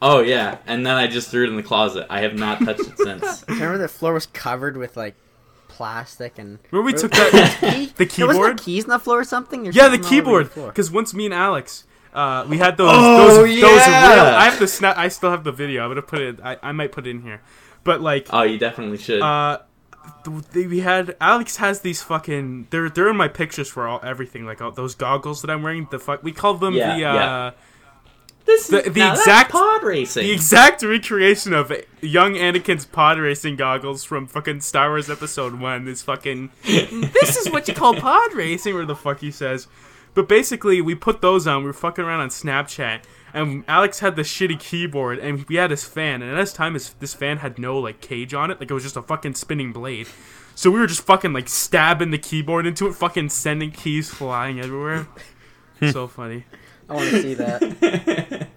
[0.00, 2.06] Oh yeah, and then I just threw it in the closet.
[2.10, 3.44] I have not touched it since.
[3.48, 5.14] Remember the floor was covered with like
[5.78, 6.58] plastic and.
[6.70, 7.86] Remember we took that Key?
[7.96, 9.68] the There was no keys on the floor or something.
[9.68, 10.54] Or Yeah, the something all keyboard.
[10.54, 12.90] Because once me and Alex, uh, we had those.
[12.92, 14.14] Oh, those, those yeah!
[14.14, 14.24] real.
[14.34, 14.98] I have the snap.
[14.98, 15.84] I still have the video.
[15.84, 16.40] I'm gonna put it.
[16.42, 17.40] I, I might put it in here.
[17.84, 19.22] But like, Oh, you definitely should.
[19.22, 19.60] uh,
[20.52, 22.66] th- we had Alex has these fucking.
[22.70, 24.44] They're they're in my pictures for all everything.
[24.44, 25.86] Like all, those goggles that I'm wearing.
[25.90, 27.04] The fuck we call them Yeah, the.
[27.04, 27.50] Uh, yeah.
[28.48, 30.24] This the- the exact- pod racing.
[30.24, 35.86] The exact recreation of young Anakin's pod racing goggles from fucking Star Wars Episode One
[35.86, 36.50] is fucking.
[36.64, 39.68] this is what you call pod racing, or the fuck he says.
[40.14, 41.60] But basically, we put those on.
[41.62, 45.70] We were fucking around on Snapchat, and Alex had the shitty keyboard, and we had
[45.70, 46.22] his fan.
[46.22, 48.74] And at this time, his, this fan had no like cage on it, like it
[48.74, 50.08] was just a fucking spinning blade.
[50.56, 54.58] So we were just fucking like stabbing the keyboard into it, fucking sending keys flying
[54.58, 55.06] everywhere.
[55.92, 56.44] so funny.
[56.88, 57.60] I want to see that.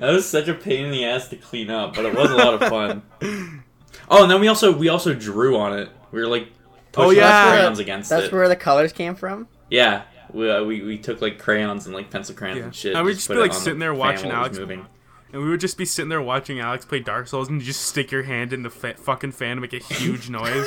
[0.00, 2.36] that was such a pain in the ass to clean up, but it was a
[2.36, 3.02] lot of fun.
[4.10, 5.90] Oh, and then we also we also drew on it.
[6.12, 6.48] We were like
[6.96, 7.50] Oh, pushing yeah.
[7.50, 8.32] crayons against That's it.
[8.32, 9.48] where the colors came from.
[9.70, 12.64] Yeah, we, uh, we we took like crayons and like pencil crayons Yeah.
[12.64, 12.94] and shit.
[12.96, 14.58] And we'd just just put be, like, on the sitting there watching while it was
[14.58, 14.86] Alex moving.
[15.34, 17.82] And we would just be sitting there watching Alex play Dark Souls, and you just
[17.82, 20.66] stick your hand in the fa- fucking fan to make a huge noise.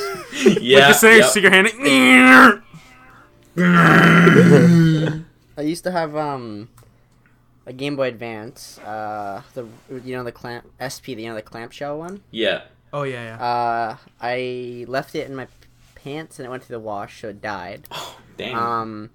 [0.60, 1.30] Yeah, like just sitting there, yep.
[1.30, 1.68] stick your hand.
[3.56, 6.68] In, I used to have um
[7.66, 8.78] a Game Boy Advance.
[8.78, 9.66] Uh, the
[10.04, 12.22] you know the clamp SP, the, you know the clamshell one.
[12.30, 12.62] yeah.
[12.92, 13.44] oh yeah, yeah.
[13.44, 15.46] Uh, I left it in my
[15.94, 17.88] pants and it went to the wash, so it died.
[17.90, 18.54] Oh Dang.
[18.56, 19.10] Um,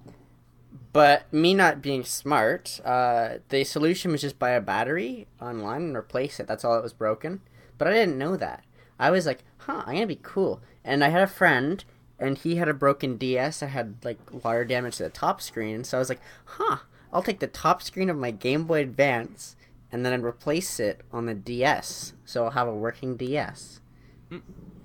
[0.93, 5.95] but me not being smart, uh, the solution was just buy a battery online and
[5.95, 6.47] replace it.
[6.47, 7.41] That's all that was broken.
[7.77, 8.63] But I didn't know that.
[8.99, 10.61] I was like, huh, I'm gonna be cool.
[10.83, 11.83] And I had a friend,
[12.17, 15.83] and he had a broken DS that had like water damage to the top screen.
[15.83, 16.77] So I was like, huh,
[17.11, 19.55] I'll take the top screen of my Game Boy Advance
[19.91, 23.79] and then I'd replace it on the DS, so I'll have a working DS.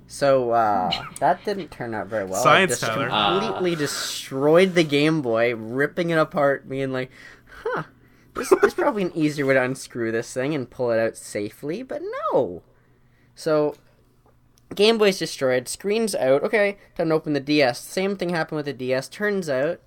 [0.07, 2.41] So uh, that didn't turn out very well.
[2.41, 3.09] I Science, just Tyler.
[3.09, 7.11] completely destroyed the Game Boy, ripping it apart, being like,
[7.63, 7.85] huh.
[8.35, 11.83] There's, there's probably an easier way to unscrew this thing and pull it out safely,
[11.83, 12.01] but
[12.33, 12.63] no.
[13.35, 13.75] So
[14.75, 16.43] Game Boy's destroyed, screen's out.
[16.43, 17.81] Okay, time to open the DS.
[17.81, 19.09] Same thing happened with the DS.
[19.09, 19.81] Turns out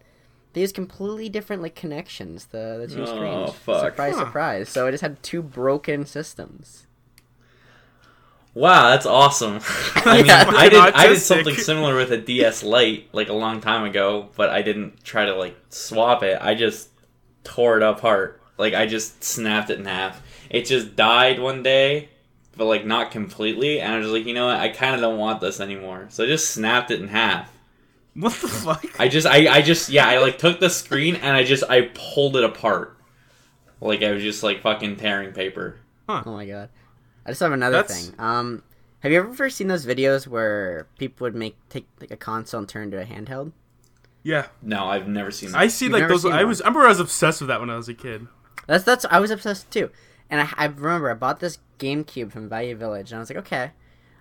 [0.55, 2.45] they use completely different like connections.
[2.45, 3.49] The the two Oh, screens.
[3.49, 3.81] Oh fuck.
[3.81, 4.25] Surprise, Huh.
[4.25, 4.69] surprise.
[4.69, 6.87] So I just had two broken systems.
[8.53, 9.59] Wow, that's awesome.
[9.95, 10.45] I mean, Yeah.
[10.47, 14.29] I did I did something similar with a DS Lite like a long time ago,
[14.37, 16.37] but I didn't try to like swap it.
[16.41, 16.87] I just
[17.43, 18.41] tore it apart.
[18.57, 20.21] Like I just snapped it in half.
[20.49, 22.07] It just died one day,
[22.55, 23.81] but like not completely.
[23.81, 24.57] And I was like, you know what?
[24.57, 26.05] I kind of don't want this anymore.
[26.09, 27.51] So I just snapped it in half.
[28.15, 28.85] What the fuck?
[28.99, 31.89] I just I I just yeah I like took the screen and I just I
[31.93, 32.97] pulled it apart.
[33.81, 35.79] Like I was just like fucking tearing paper.
[36.07, 36.69] Oh my god.
[37.25, 38.15] I just have another That's- thing.
[38.19, 38.63] Um,
[39.01, 42.69] have you ever seen those videos where people would make take like a console and
[42.69, 43.51] turn into a handheld?
[44.23, 45.59] Yeah, No, I've never seen that.
[45.59, 46.23] I see You've like those.
[46.23, 46.47] seen I one?
[46.47, 46.61] was.
[46.61, 48.25] I remember I was obsessed with that when I was a kid.
[48.65, 49.91] That's that's I was obsessed too,
[50.31, 53.37] and I, I remember I bought this GameCube from Value Village, and I was like,
[53.39, 53.71] okay,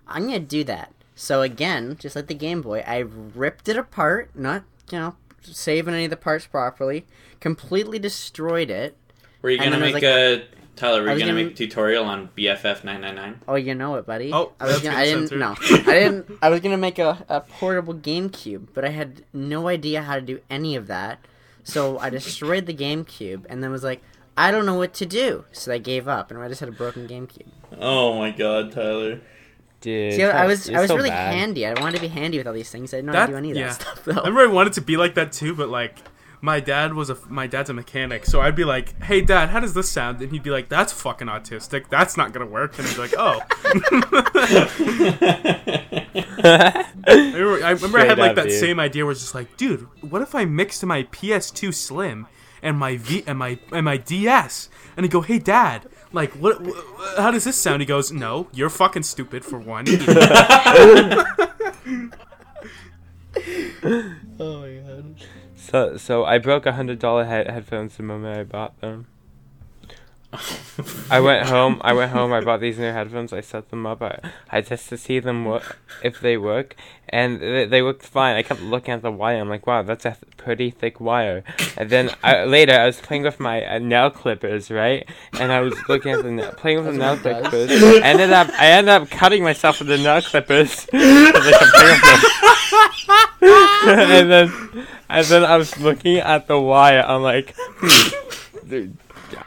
[0.07, 0.92] I'm gonna do that.
[1.14, 5.94] So again, just like the Game Boy, I ripped it apart, not you know saving
[5.94, 7.07] any of the parts properly,
[7.40, 8.96] completely destroyed it.
[9.42, 10.44] Were you gonna then I was make a
[10.77, 11.03] Tyler?
[11.03, 13.40] Were you gonna, gonna- make a tutorial on BFF nine nine nine?
[13.46, 14.33] Oh, you know it, buddy.
[14.33, 14.96] Oh, I was gonna.
[14.96, 15.33] I didn't.
[15.38, 15.55] know.
[15.61, 16.31] I didn't.
[16.42, 20.20] I was gonna make a, a portable GameCube, but I had no idea how to
[20.20, 21.18] do any of that.
[21.62, 24.03] So I destroyed the GameCube, and then was like,
[24.37, 25.44] I don't know what to do.
[25.53, 27.46] So I gave up, and I just had a broken GameCube.
[27.79, 29.20] Oh my god, Tyler!
[29.85, 31.35] Dude, See, I was I was so really bad.
[31.35, 31.66] handy.
[31.66, 32.94] I wanted to be handy with all these things.
[32.94, 33.66] I didn't know how to do any of yeah.
[33.66, 35.99] that stuff I remember I wanted to be like that too, but like
[36.40, 39.61] my dad was a my dad's a mechanic, so I'd be like, "Hey, dad, how
[39.61, 41.90] does this sound?" And he'd be like, "That's fucking autistic.
[41.90, 43.40] That's not gonna work." And I'd be like, "Oh."
[46.44, 48.61] I remember I, remember I had like up, that dude.
[48.61, 52.27] same idea, where it's just like, dude, what if I mixed my PS2 Slim
[52.62, 54.70] and my V and my and my DS?
[54.97, 57.83] And I go, "Hey, dad." Like what, wh- How does this sound?
[57.83, 59.85] He goes, "No, you're fucking stupid for one."
[64.38, 65.16] oh my god.
[65.57, 69.09] So, so I broke a hundred dollar head- headphones the moment I bought them.
[71.11, 71.81] I went home.
[71.83, 72.33] I went home.
[72.33, 73.33] I bought these new headphones.
[73.33, 74.03] I set them up.
[74.03, 74.18] I,
[74.51, 76.75] I just to see them work, if they work,
[77.09, 78.37] and they, they worked fine.
[78.37, 79.40] I kept looking at the wire.
[79.40, 81.44] I'm like, wow, that's a th- pretty thick wire.
[81.77, 85.09] And then I, later, I was playing with my uh, nail clippers, right?
[85.38, 88.01] And I was looking at the na- playing with the nail That's what it clippers.
[88.03, 90.87] ended up, I ended up cutting myself with the nail clippers.
[90.92, 93.51] I kept playing with them.
[93.87, 97.03] and then, and then I was looking at the wire.
[97.07, 98.97] I'm like, hmm, dude,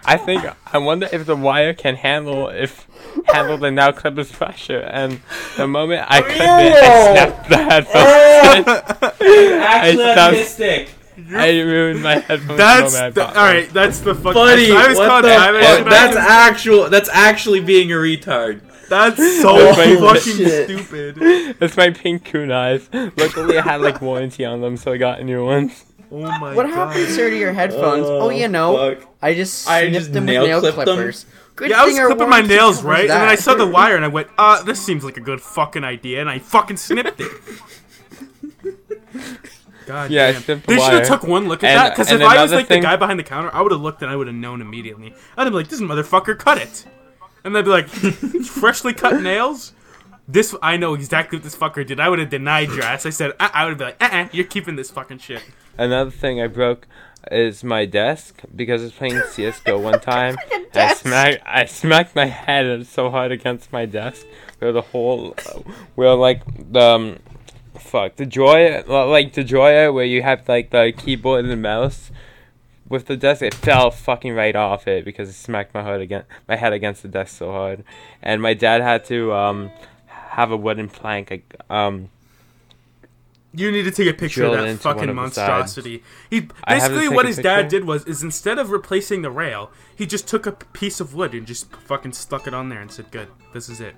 [0.05, 2.87] I think I wonder if the wire can handle if
[3.27, 4.79] handle the nail clippers pressure.
[4.79, 5.21] And
[5.57, 8.67] the moment I clipped it, I snapped the headphones.
[9.63, 10.89] Actually, stopped- autistic.
[11.35, 12.57] I ruined my headphones.
[12.59, 13.43] That's the moment I the, all bought them.
[13.43, 13.69] right.
[13.73, 14.33] That's the fucking.
[14.33, 15.89] Buddy, I was what the Tyler, fuck?
[15.89, 16.89] That's actual.
[16.89, 18.61] That's actually being a retard.
[18.87, 20.69] That's so my fucking shit.
[20.69, 21.17] stupid.
[21.59, 22.87] It's my pink coon eyes.
[22.93, 25.83] Luckily, I had like warranty on them, so I got new ones.
[26.11, 26.73] Oh my What god.
[26.73, 28.05] happened, sir, to your headphones?
[28.07, 29.07] Oh, you know, fuck.
[29.21, 30.85] I just I snipped just them nail with nail clipped them?
[30.85, 31.25] clippers.
[31.55, 33.95] Good Yeah, I was clipping my nails covers right, and then I saw the wire,
[33.95, 37.19] and I went, "Uh, this seems like a good fucking idea," and I fucking snipped
[37.19, 37.31] it.
[39.85, 40.41] God Yeah, I damn.
[40.43, 42.51] snipped the They should have took one look at And- that, because if I was
[42.51, 44.35] like thing- the guy behind the counter, I would have looked and I would have
[44.35, 45.13] known immediately.
[45.37, 46.85] I'd have been like, "This motherfucker cut it,"
[47.43, 47.87] and they'd be like,
[48.45, 49.73] "Freshly cut nails."
[50.27, 51.99] This I know exactly what this fucker did.
[52.01, 53.05] I would have denied your ass.
[53.05, 55.41] I said uh, I would have been like, "Uh, uh you're keeping this fucking shit."
[55.77, 56.87] Another thing I broke
[57.31, 60.37] is my desk because I was playing CS:GO one time.
[60.73, 64.25] I smacked I smacked my head so hard against my desk
[64.59, 65.35] where the whole
[65.95, 67.19] where like the um,
[67.75, 72.11] fuck the joy like the joy where you have like the keyboard and the mouse
[72.89, 76.27] with the desk it fell fucking right off it because I smacked my head against
[76.47, 77.83] my head against the desk so hard
[78.21, 79.71] and my dad had to um
[80.05, 82.09] have a wooden plank um
[83.57, 86.03] You need to take a picture of that fucking monstrosity.
[86.29, 89.31] He I have to basically what his dad did was is instead of replacing the
[89.31, 92.81] rail, he just took a piece of wood and just fucking stuck it on there
[92.81, 93.95] and said, "Good, this is it."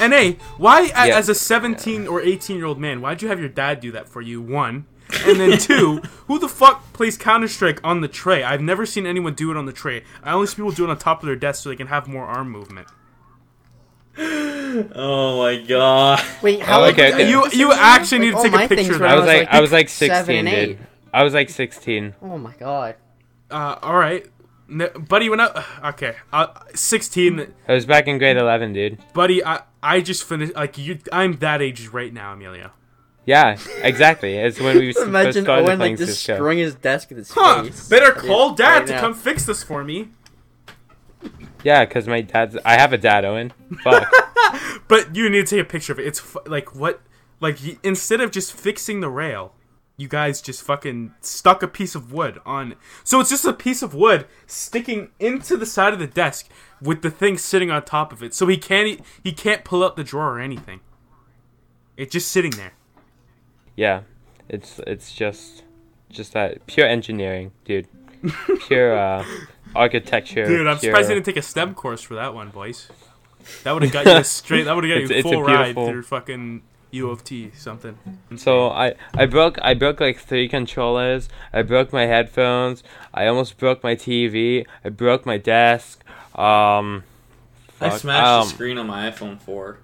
[0.00, 1.18] And hey, why Yeah.
[1.18, 4.08] as a 17 or 18 year old man, why'd you have your dad do that
[4.08, 4.40] for you?
[4.40, 4.86] One,
[5.26, 8.42] and then two, who the fuck plays Counter Strike on the tray?
[8.42, 10.04] I've never seen anyone do it on the tray.
[10.22, 12.08] I only see people do it on top of their desk so they can have
[12.08, 12.88] more arm movement.
[14.18, 16.22] Oh my god.
[16.42, 16.82] Wait, how?
[16.82, 17.28] Oh, okay, okay.
[17.30, 19.10] You you actually need to take a picture of were that.
[19.10, 20.78] I was like, like I was like seven 16, dude.
[21.12, 22.14] I was like 16.
[22.22, 22.96] Oh my god.
[23.50, 24.26] Uh, all right,
[24.70, 25.28] N- buddy.
[25.28, 28.98] When I okay, uh, sixteen, I was back in grade 11, dude.
[29.12, 29.44] buddy.
[29.44, 30.54] I I just finished.
[30.54, 32.72] Like you, I'm that age right now, Amelia.
[33.24, 34.36] Yeah, exactly.
[34.36, 36.32] It's when we first Imagine started Owen playing like Cisco.
[36.34, 37.64] destroying his desk with his Huh?
[37.64, 37.88] face.
[37.88, 39.00] Better call dad right to now.
[39.00, 40.08] come fix this for me.
[41.66, 42.56] Yeah, because my dad's.
[42.64, 43.52] I have a dad, Owen.
[43.82, 44.06] Fuck.
[44.88, 46.06] But you need to take a picture of it.
[46.06, 47.00] It's fu- like what,
[47.40, 49.52] like y- instead of just fixing the rail,
[49.96, 52.76] you guys just fucking stuck a piece of wood on.
[53.02, 56.48] So it's just a piece of wood sticking into the side of the desk
[56.80, 58.32] with the thing sitting on top of it.
[58.32, 60.80] So he can't e- he can't pull out the drawer or anything.
[61.96, 62.74] It's just sitting there.
[63.74, 64.02] yeah,
[64.48, 65.64] it's it's just
[66.10, 67.88] just that pure engineering, dude.
[68.68, 69.24] Pure uh,
[69.76, 70.46] architecture.
[70.46, 72.88] Dude, I'm pure, surprised you didn't take a STEM course for that one, boys.
[73.64, 74.64] That would have got you straight.
[74.64, 76.62] That would have got It's- you it's full ride through fucking
[76.92, 77.98] U of T something.
[78.36, 81.28] So I I broke I broke like three controllers.
[81.52, 82.82] I broke my headphones.
[83.14, 84.64] I almost broke my TV.
[84.84, 86.02] I broke my desk.
[86.34, 87.04] Um,
[87.80, 89.78] I smashed um, the screen on my iPhone 4.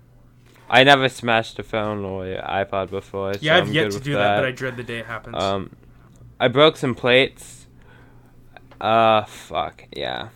[0.71, 3.35] I never smashed a phone or iPod before.
[3.41, 4.37] yeah, so I've I'm yet good to with do that.
[4.37, 5.37] but I dread the day it happens.
[5.37, 5.77] Um,
[6.41, 7.62] I broke some plates.
[8.83, 10.29] Uh, fuck yeah.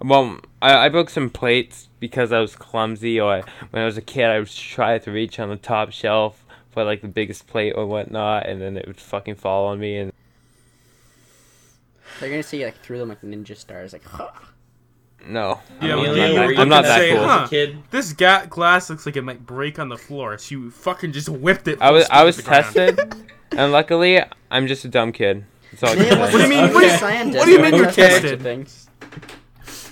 [0.00, 4.02] Well, I, I broke some plates because I was clumsy, or when I was a
[4.02, 7.72] kid, I would try to reach on the top shelf for like the biggest plate
[7.76, 9.98] or whatnot, and then it would fucking fall on me.
[9.98, 10.12] And
[12.18, 14.04] They're gonna see like through them like ninja stars, like.
[14.04, 14.30] Huh.
[15.26, 17.24] no, Yeah, I'm, well, not that- I'm not gonna that say, cool.
[17.26, 17.40] huh?
[17.42, 17.78] As a kid.
[17.90, 20.38] this ga- glass looks like it might break on the floor.
[20.38, 21.78] So you fucking just whipped it.
[21.82, 22.96] I was I was speed to the ground.
[22.96, 25.44] tested, and luckily I'm just a dumb kid.
[25.72, 26.20] That's all I can Yeah, say.
[26.20, 28.02] What do you mean- I'm what do you- what do you mean you're test a
[28.02, 28.42] bunch of tested?
[28.42, 28.86] things.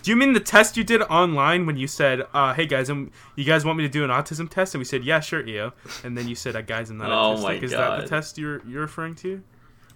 [0.03, 3.11] Do you mean the test you did online when you said, uh, "Hey guys, um,
[3.37, 5.73] you guys want me to do an autism test?" And we said, "Yeah, sure, EO."
[6.03, 8.39] And then you said, uh, "Guys, I'm not Oh autistic." my Is that the test
[8.39, 9.43] you're you're referring to,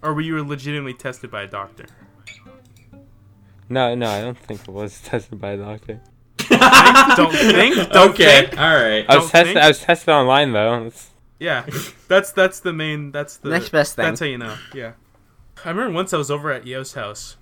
[0.03, 1.85] or were you legitimately tested by a doctor?
[3.69, 5.99] No, no, I don't think I was tested by a doctor.
[6.37, 7.75] Don't think.
[7.91, 8.59] Don't okay, think.
[8.59, 9.05] alright.
[9.09, 9.53] I was Don't tested.
[9.53, 9.57] think?
[9.57, 10.85] I was tested online though.
[10.87, 11.65] It's- Yeah,
[12.07, 13.11] that's that's the main.
[13.11, 14.05] That's the Next best thing.
[14.05, 14.55] That's how you know.
[14.73, 14.91] Yeah.
[15.65, 17.37] I remember once I was over at Yo's house,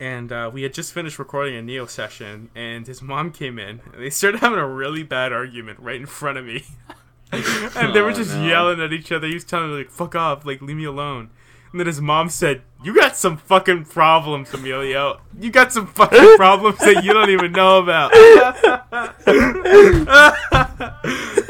[0.00, 3.80] and uh, we had just finished recording a Neo session, and his mom came in,
[3.92, 6.64] and they started having a really bad argument right in front of me.
[7.32, 8.46] and they were Oh, just no.
[8.46, 9.26] yelling at each other.
[9.26, 10.46] He was telling me like, "Fuck off!
[10.46, 11.28] Like, leave me alone."
[11.70, 15.20] And then his mom said, "You got some fucking problems, Emilio.
[15.38, 18.14] You got some fucking problems that you don't even know about."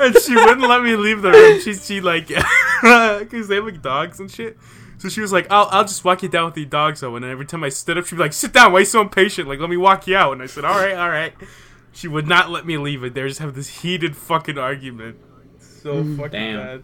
[0.00, 1.60] and she wouldn't let me leave the room.
[1.60, 4.58] She she like because they have like dogs and shit.
[4.98, 7.32] So she was like, "I'll I'll just walk you down with the dogs, Owen." And
[7.32, 8.72] every time I stood up, she'd be like, "Sit down.
[8.72, 9.48] Why are you so impatient?
[9.48, 11.34] Like, let me walk you out." And I said, "All right, all right."
[11.92, 13.14] She would not let me leave it.
[13.14, 15.16] They just have this heated fucking argument.
[15.58, 16.56] So mm, fucking Damn.
[16.56, 16.82] bad.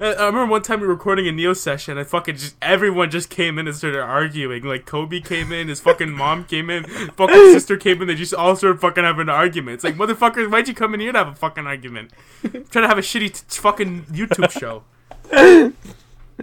[0.00, 1.98] I I remember one time we were recording a Neo session.
[1.98, 4.62] I fucking just everyone just came in and started arguing.
[4.62, 8.08] Like Kobe came in, his fucking mom came in, fucking sister came in.
[8.08, 9.74] They just all started fucking having an argument.
[9.74, 12.12] It's like motherfuckers, why'd you come in here to have a fucking argument?
[12.42, 14.84] trying to have a shitty t- fucking YouTube show.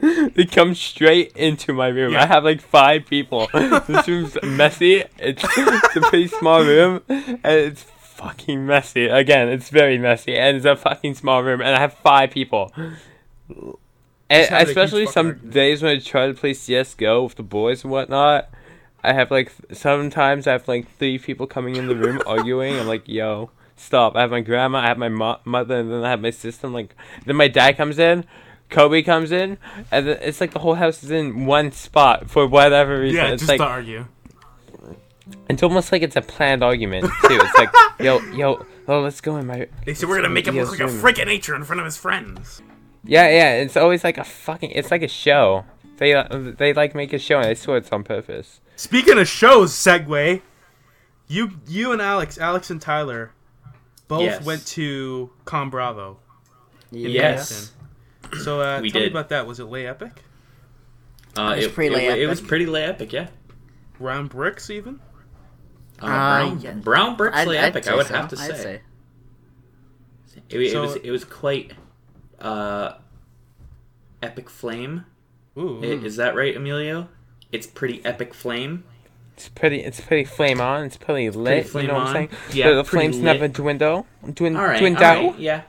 [0.36, 2.14] They come straight into my room.
[2.14, 2.24] Yeah.
[2.24, 3.48] I have like five people.
[3.54, 5.04] this room's messy.
[5.18, 9.06] It's, it's a pretty small room, and it's fucking messy.
[9.08, 12.72] Again, it's very messy, and it's a fucking small room, and I have five people.
[13.48, 13.78] And
[14.30, 15.54] Just had a huge especially some argument.
[15.54, 18.50] days when I try to play CS:GO with the boys and whatnot,
[19.04, 22.78] I have like sometimes I have like three people coming in the room arguing.
[22.80, 24.16] I'm like, yo, stop!
[24.16, 26.66] I have my grandma, I have my mo- mother, and then I have my sister.
[26.68, 28.26] I'm like, then my dad comes in.
[28.70, 29.58] Kobe comes in,
[29.92, 33.18] and it's like the whole house is in one spot for whatever reason.
[33.18, 34.06] Yeah, it's just like to argue.
[35.50, 37.40] it's almost like it's a planned argument too.
[37.42, 39.68] It's like, yo, yo, oh, let's go in my.
[39.86, 41.86] They said we're gonna make him look like a Yes, freaking nature in front of
[41.86, 42.62] his friends.
[43.04, 43.54] Yeah, yeah.
[43.58, 44.72] It's always like a fucking.
[44.72, 45.66] It's like a show.
[45.98, 46.26] They uh,
[46.58, 48.60] they like make a show, and I swear it's on purpose.
[48.76, 50.42] Speaking of shows, segue.
[51.28, 53.32] You you and Alex, Alex and Tyler,
[54.08, 54.44] both Yes.
[54.46, 56.18] went to Con Bravo.
[56.92, 57.50] in Yes.
[57.50, 57.75] Boston.
[58.44, 59.12] So uh, We tell me did.
[59.14, 59.46] about that.
[59.48, 60.12] Was it lay epic?
[61.38, 62.48] Uh, It was pretty it, lay it was epic.
[62.50, 63.28] pretty lay epic, yeah.
[64.00, 65.00] Brown bricks even?
[66.00, 66.72] Uh, brown, yeah.
[66.74, 68.14] brown bricks I'd- lay I'd epic, I would so.
[68.16, 68.82] have to I'd say.
[70.50, 71.72] It, it So- was it was quite
[72.40, 72.94] uh,
[74.22, 75.06] epic flame.
[75.58, 75.80] Ooh.
[75.82, 77.08] I- Is that right, Emilio?
[77.52, 78.84] It's pretty epic flame.
[79.38, 79.82] It's pretty.
[79.82, 80.84] It's pretty flame on.
[80.86, 81.68] It's pretty lit.
[81.68, 82.08] flame you know what on.
[82.08, 82.30] I'm saying?
[82.54, 83.24] Yeah, the, the flames lit.
[83.26, 84.06] never dwindle.
[84.26, 85.04] Dwin, All right, dwindle.
[85.04, 85.62] all right, yeah,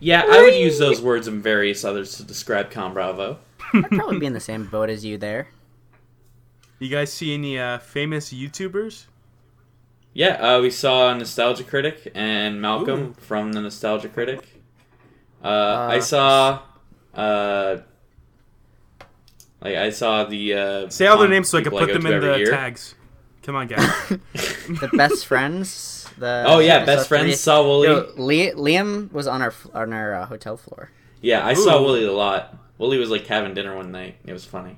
[0.00, 0.24] yeah.
[0.28, 3.38] I would use those words and various others to describe Con Bravo.
[3.72, 5.48] I'd probably be in the same boat as you there.
[6.78, 9.04] You guys see any uh, famous YouTubers?
[10.12, 13.14] Yeah, uh, we saw Nostalgia Critic and Malcolm Ooh.
[13.20, 14.40] from the Nostalgia Critic.
[15.42, 16.62] Uh, Uh, I saw,
[17.14, 17.76] uh,
[19.60, 20.54] like I saw the.
[20.54, 22.50] Uh, Say all their names so I can put go them in the year.
[22.50, 22.94] tags.
[23.42, 24.08] Come on, guys.
[24.08, 25.99] the best friends.
[26.20, 27.84] The Oh yeah, so best three- friends saw Woolie.
[27.84, 30.90] Yo, Liam was on our on our uh, hotel floor.
[31.22, 31.86] yeah, I saw Ooh.
[31.86, 32.56] Woolie a lot.
[32.78, 34.16] Woolie was like having dinner one night.
[34.26, 34.76] It was funny.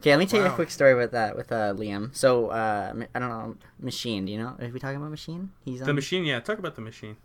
[0.00, 2.14] Okay, let me tell you a quick story about that with uh, Liam.
[2.14, 4.26] So uh, m- I don't know, Machine.
[4.26, 4.54] Do you know?
[4.60, 5.50] Are we talking about Machine?
[5.64, 6.40] He's on the machine, yeah.
[6.40, 7.16] Talk about the machine.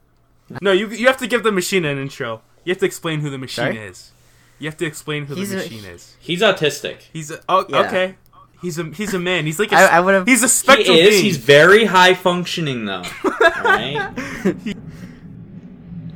[0.62, 2.42] No, you you have to give the machine an intro.
[2.66, 3.78] You have to explain who the machine Sorry?
[3.78, 4.12] is.
[4.60, 6.16] You have to explain who He's the a- machine is.
[6.20, 6.98] He's autistic.
[7.14, 7.82] He's a, oh Yeah.
[7.88, 8.16] okay.
[8.62, 9.46] He's a he's a man.
[9.46, 10.28] He's like a, I, I would have.
[10.28, 11.10] he's a He is.
[11.10, 11.24] being.
[11.24, 13.04] He's very high functioning though.
[13.24, 14.76] Alright?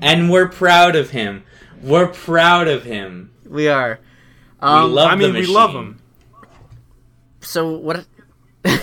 [0.01, 1.43] and we're proud of him.
[1.81, 3.31] We're proud of him.
[3.47, 3.99] We are.
[4.59, 5.87] Um, we love I mean, the we love machine.
[5.87, 5.99] him.
[7.41, 8.05] So what?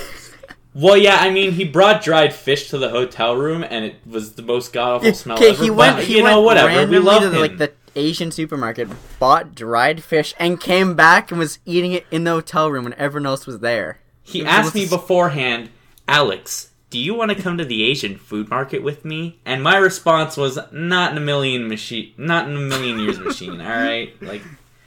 [0.72, 4.34] Well, yeah, I mean, he brought dried fish to the hotel room, and it was
[4.34, 5.62] the most god awful smell Okay, ever.
[5.64, 5.98] he but, went.
[6.06, 6.68] He you went know, whatever.
[6.68, 7.40] We randomly love to him.
[7.40, 12.24] like the Asian supermarket, bought dried fish, and came back and was eating it in
[12.24, 14.00] the hotel room when everyone else was there.
[14.22, 15.70] he it was asked me almost- beforehand,
[16.08, 19.38] Alex, do you want to come to the Asian food market with me?
[19.44, 23.60] And my response was, not in a million machine, not in a million years machine.
[23.60, 24.42] All right, like,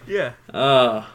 [0.08, 0.34] Yeah.
[0.54, 1.06] uh.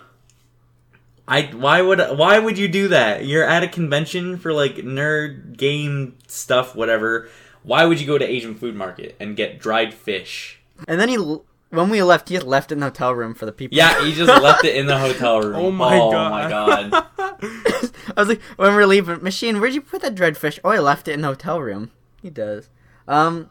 [1.31, 3.27] I why would why would you do that?
[3.27, 7.29] You're at a convention for like nerd game stuff, whatever.
[7.63, 10.59] Why would you go to Asian food market and get dried fish?
[10.87, 13.35] And then he, l- when we left, he just left it in the hotel room
[13.35, 13.77] for the people.
[13.77, 15.57] Yeah, he just left it in the hotel room.
[15.57, 16.31] Oh my oh god.
[16.33, 17.07] my god.
[18.17, 20.59] I was like, when we we're leaving, machine, where'd you put that dreadfish?
[20.65, 21.91] Oh, I left it in the hotel room.
[22.23, 22.69] He does.
[23.07, 23.51] Um,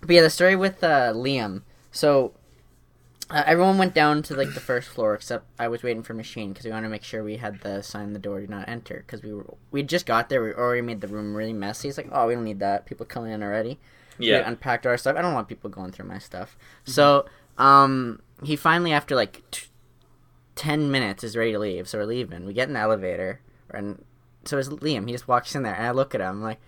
[0.00, 1.62] but yeah, the story with uh, Liam.
[1.92, 2.32] So
[3.30, 6.50] uh, everyone went down to like the first floor, except I was waiting for machine
[6.52, 8.68] because we wanted to make sure we had the sign on the door do not
[8.68, 10.42] enter because we were we just got there.
[10.42, 11.88] We already made the room really messy.
[11.88, 12.86] It's like, oh, we don't need that.
[12.86, 13.78] People coming in already.
[14.20, 14.48] So we Yeah.
[14.48, 15.16] unpacked our stuff.
[15.16, 16.56] I don't want people going through my stuff.
[16.84, 17.26] So
[17.58, 19.42] um, he finally after like.
[19.50, 19.66] T-
[20.56, 22.44] 10 minutes is ready to leave, so we're leaving.
[22.44, 24.04] We get in the elevator, and
[24.44, 25.06] so it's Liam.
[25.06, 26.60] He just walks in there, and I look at him, I'm like,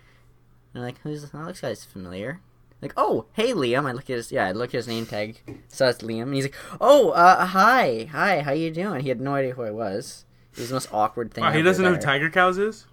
[0.75, 2.41] I'm like, who's oh, this guy's familiar?
[2.81, 3.87] Like, oh, hey, Liam.
[3.87, 6.35] I look at his, yeah, I look at his name tag, so it's Liam, and
[6.35, 9.01] he's like, oh, uh, hi, hi, how you doing?
[9.03, 10.25] He had no idea who I was.
[10.55, 11.45] It was the most awkward thing.
[11.45, 12.01] Wow, he doesn't know who.
[12.01, 12.87] Tiger Cows is.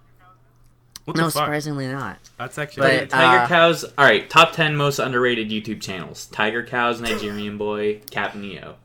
[1.10, 2.18] What No, surprisingly not.
[2.38, 3.84] That's actually But- pretty- Tiger uh, Cows.
[3.98, 8.76] All right, top ten most underrated YouTube channels: Tiger Cows, Nigerian Boy, Cap Neo.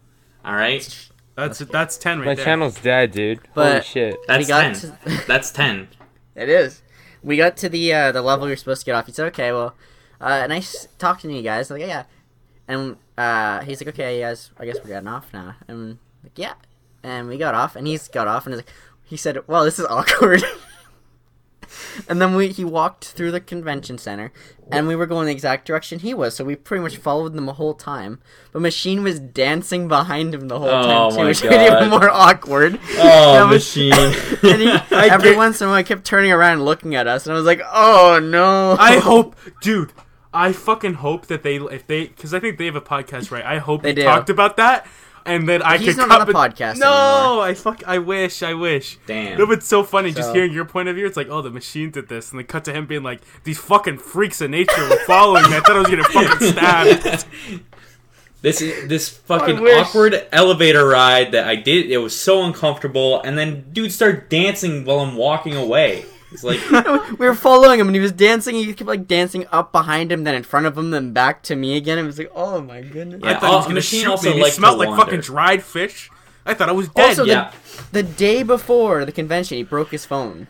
[0.43, 2.31] All right, that's that's ten right there.
[2.31, 2.45] My there.
[2.45, 3.39] channel's dead, dude.
[3.53, 4.17] Holy shit.
[4.27, 4.73] that's got ten.
[4.75, 5.87] to- That's ten.
[6.35, 6.81] It is.
[7.23, 9.05] We got to the uh, the level you're supposed to get off.
[9.07, 9.75] He said, "Okay, well,
[10.21, 12.03] uh, nice talking to you guys." I'm like, yeah,
[12.67, 15.99] and uh, he's like, "Okay, you guys, I guess we're getting off now." And I'm
[16.23, 16.53] like, yeah,
[17.03, 18.71] and we got off, and he's got off, and he's like,
[19.03, 20.43] he said, "Well, this is awkward."
[22.09, 24.31] and then we he walked through the convention center,
[24.71, 27.45] and we were going the exact direction he was, so we pretty much followed them
[27.45, 28.19] the whole time.
[28.51, 31.89] But Machine was dancing behind him the whole Oh time too, which made it even
[31.89, 32.79] more awkward.
[32.97, 33.93] Oh, was- machine.
[33.93, 37.25] and he, every once in a while, he kept turning around and looking at us,
[37.25, 39.91] and I was like, "Oh no!" I hope, dude.
[40.33, 43.45] I fucking hope that they, if they, because I think they have a podcast, right?
[43.45, 44.85] I hope They they talked about that,
[45.25, 47.83] and then I he's could not on cut a podcast No, I fuck.
[47.87, 48.43] I wish.
[48.43, 48.97] I wish.
[49.07, 49.37] Damn.
[49.37, 51.05] No, but it's so funny just hearing your point of view.
[51.05, 53.57] It's like, oh, the machine did this, and they cut to him being like, these
[53.57, 55.57] fucking freaks of nature were following me.
[55.57, 57.25] I thought I was gonna fucking stabbed.
[58.41, 61.89] This this fucking awkward elevator ride that I did.
[61.89, 66.05] It was so uncomfortable, and then dude started dancing while I'm walking away.
[66.35, 66.59] It's like
[67.19, 68.55] we were following him, and he was dancing.
[68.55, 71.55] He kept like dancing up behind him, then in front of him, then back to
[71.55, 71.97] me again.
[71.97, 73.31] It was like, "Oh my goodness!" Yeah.
[73.31, 74.35] I thought he was gonna Machine shoot also me.
[74.37, 75.03] and He smelled to like wander.
[75.05, 76.09] fucking dried fish.
[76.45, 77.09] I thought I was dead.
[77.09, 77.51] Also, the, Yeah.
[77.91, 80.47] the day before the convention, he broke his phone.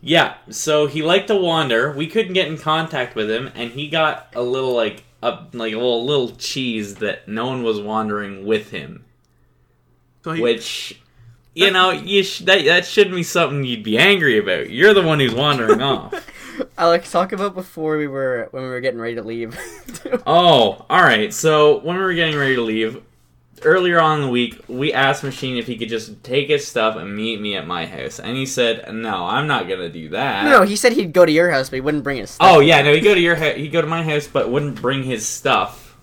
[0.00, 0.34] yeah.
[0.50, 1.92] So he liked to wander.
[1.92, 5.72] We couldn't get in contact with him, and he got a little like up like
[5.72, 9.04] a little little cheese that no one was wandering with him.
[10.24, 11.00] so he, Which
[11.54, 14.70] you know you sh- that that shouldn't be something you'd be angry about.
[14.70, 16.26] You're the one who's wandering off.
[16.78, 19.58] Alex, talk about before we were when we were getting ready to leave.
[20.26, 21.32] Oh, all right.
[21.32, 23.02] So when we were getting ready to leave,
[23.62, 26.96] earlier on in the week, we asked Machine if he could just take his stuff
[26.96, 30.44] and meet me at my house, and he said, "No, I'm not gonna do that."
[30.44, 32.46] no, he said he'd go to your house, but he wouldn't bring his stuff.
[32.50, 32.92] Oh yeah, no.
[32.94, 33.56] He go to your house.
[33.56, 35.96] He go to my house, but wouldn't bring his stuff.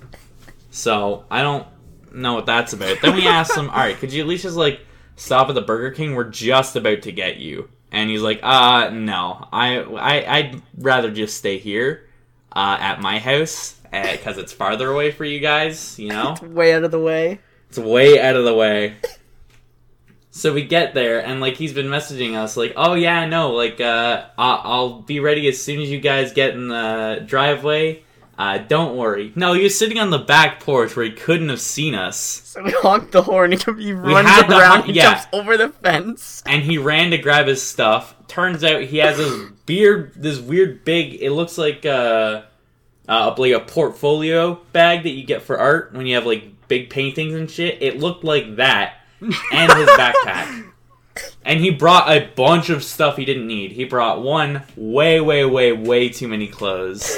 [0.72, 1.66] So I don't
[2.12, 2.98] know what that's about.
[3.02, 4.80] Then we asked him, "All right, could you at least just like
[5.20, 6.16] stop at the Burger King?
[6.16, 9.48] We're just about to get you." And he's like, "Uh, no.
[9.52, 12.08] I I I'd rather just stay here,
[12.56, 16.36] uh, at my house." Because it's farther away for you guys, you know?
[16.44, 17.40] way out of the way.
[17.70, 18.96] It's way out of the way.
[20.32, 23.82] So we get there, and like he's been messaging us, like, "Oh yeah, no, like
[23.82, 28.04] uh, I'll, I'll be ready as soon as you guys get in the driveway.
[28.40, 31.60] Uh, don't worry." No, he was sitting on the back porch where he couldn't have
[31.62, 33.52] seen us, So we honked the horn.
[33.52, 34.86] He, he runs around.
[34.86, 35.12] he yeah.
[35.14, 36.42] jumps over the fence.
[36.46, 38.16] and he ran to grab his stuff.
[38.28, 41.22] Turns out he has this beard, this weird big.
[41.22, 42.44] It looks like uh,
[43.08, 46.90] uh, like a portfolio bag that you get for art when you have like big
[46.90, 47.82] paintings and shit.
[47.82, 50.66] It looked like that, and his backpack.
[51.44, 53.74] And he brought a bunch of stuff he didn't need.
[53.74, 57.18] He brought one, way, way, way, way too many clothes.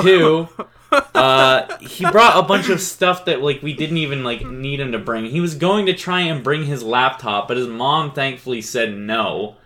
[0.00, 0.48] Two,
[1.14, 4.92] uh, he brought a bunch of stuff that like we didn't even like need him
[4.92, 5.26] to bring.
[5.26, 9.56] He was going to try and bring his laptop, but his mom thankfully said no.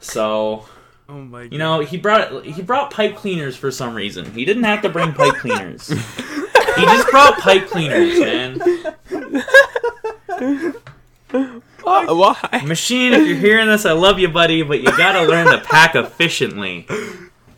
[0.00, 0.66] So
[1.08, 1.52] Oh my god.
[1.52, 4.32] you know he brought he brought pipe cleaners for some reason.
[4.32, 5.88] He didn't have to bring pipe cleaners.
[5.88, 8.60] he just brought pipe cleaners, man.
[11.82, 12.62] Why?
[12.64, 15.94] Machine, if you're hearing this, I love you, buddy, but you gotta learn to pack
[15.94, 16.86] efficiently.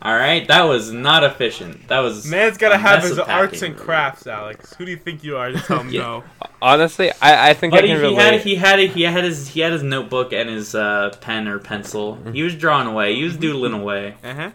[0.01, 1.87] All right, that was not efficient.
[1.89, 4.73] That was Man's gotta a have his of arts and crafts, Alex.
[4.75, 6.01] Who do you think you are to tell him Yeah.
[6.01, 6.23] no?
[6.61, 8.21] Honestly, I, I think Buddy, I can he relate.
[8.31, 11.59] had he had he had his he had his notebook and his uh, pen or
[11.59, 12.15] pencil.
[12.31, 13.15] He was drawing away.
[13.15, 14.15] He was doodling away.
[14.23, 14.51] Uh huh.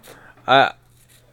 [0.47, 0.73] Uh,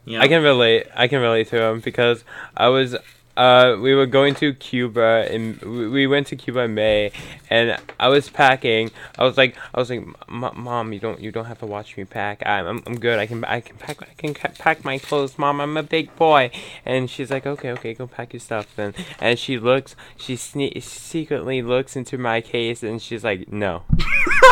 [0.06, 0.24] You know?
[0.24, 0.88] I can relate.
[0.96, 2.24] I can relate to him because
[2.58, 2.96] I was.
[3.38, 7.12] Uh, we were going to Cuba and we we went to Cuba in May,
[7.50, 8.92] and I was packing.
[9.18, 12.06] I was like, I was like, Mom, you don't, you don't have to watch me
[12.06, 12.42] pack.
[12.46, 13.20] I'm, I'm, I'm good.
[13.20, 15.62] I can, I can pack, I can pack my clothes, Mom.
[15.62, 16.52] I'm a big boy.
[16.86, 18.94] And she's like, okay, okay, go pack your stuff then.
[19.20, 23.84] And she looks, she sne- secretly looks into my case, and she's like, no.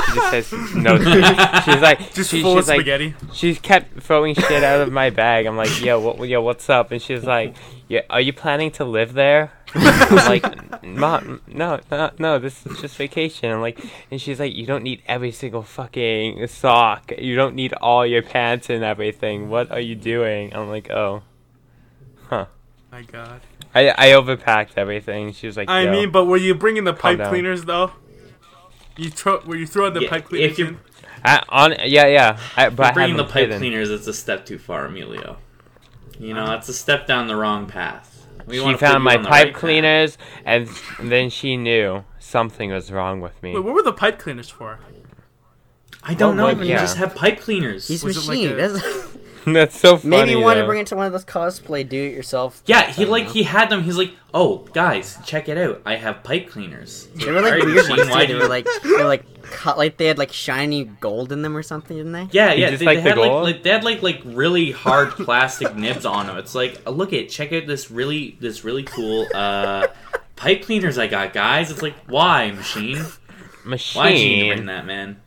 [0.08, 0.98] she just says no.
[1.66, 3.14] She's like, Just she, full she's of like, spaghetti.
[3.34, 5.46] she kept throwing shit out of my bag.
[5.46, 6.92] I'm like, yo, what, yo, what's up?
[6.92, 7.56] And she's like,
[7.90, 9.52] yeah, are you planning to live there?
[9.76, 13.52] I'm like, mom, no, no, no, this is just vacation.
[13.52, 17.12] I'm like, and she's like, you don't need every single fucking sock.
[17.18, 19.50] You don't need all your pants and everything.
[19.50, 20.56] What are you doing?
[20.56, 21.24] I'm like, oh,
[22.28, 22.46] huh.
[22.92, 23.42] My God.
[23.76, 25.34] I I overpacked everything.
[25.34, 27.30] She was like, I mean, but were you bringing the pipe down.
[27.30, 27.92] cleaners though?
[28.98, 29.40] You throw?
[29.46, 30.52] Were you throwing the Yeah, pipe cleaners?
[30.52, 30.80] if you- in?
[31.24, 32.40] I, on, yeah, yeah.
[32.56, 33.58] I, but I bringing the pipe hidden.
[33.60, 35.38] cleaners, it's a step too far, Emilio.
[36.20, 38.28] You know, that's a step down the wrong path.
[38.46, 40.68] We She found my pipe right cleaners, and
[41.02, 43.54] then she knew something was wrong with me.
[43.54, 44.80] Wait, what were the pipe cleaners for?
[46.04, 46.58] I don't Well, know.
[46.60, 47.88] what- You just have pipe cleaners.
[47.88, 48.60] He's Was it like machine.
[48.60, 50.10] a- That's- That's so funny.
[50.10, 52.62] Maybe you want to bring it to one of those cosplay do-it-yourself.
[52.66, 53.32] yeah, he like know.
[53.34, 53.84] he had them.
[53.84, 55.82] He's like, oh guys, check it out.
[55.86, 57.08] I have pipe cleaners.
[57.16, 58.34] They were like Alright, weird machine, ones why too.
[58.34, 61.32] do They you- were like they were like cut like they had like shiny gold
[61.32, 62.28] in them or something, didn't they?
[62.32, 62.70] Yeah, yeah.
[62.70, 63.44] just They, like they the had like, gold?
[63.44, 66.38] like they had like like really hard plastic nibs on them.
[66.38, 69.88] It's like, uh, look at check out this really this really cool uh
[70.36, 71.72] pipe cleaners I got, guys.
[71.72, 73.04] It's like, why machine?
[73.66, 74.00] Machine.
[74.02, 75.22] Why did you need to bring that, man?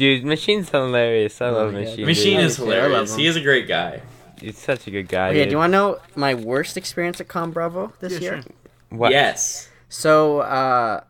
[0.00, 1.42] Dude, Machine's hilarious.
[1.42, 2.06] I Oh love my Machine.
[2.06, 2.46] Machine dude.
[2.46, 3.12] is hilarious.
[3.12, 3.18] him.
[3.18, 4.00] He is a great guy.
[4.40, 5.28] He's such a good guy.
[5.28, 5.48] Okay, dude.
[5.48, 8.42] do you want to know my worst experience at Con Bravo this Yeah, year?
[8.42, 8.52] sure.
[8.98, 9.12] What?
[9.12, 9.68] Yes.
[9.90, 11.02] So uh,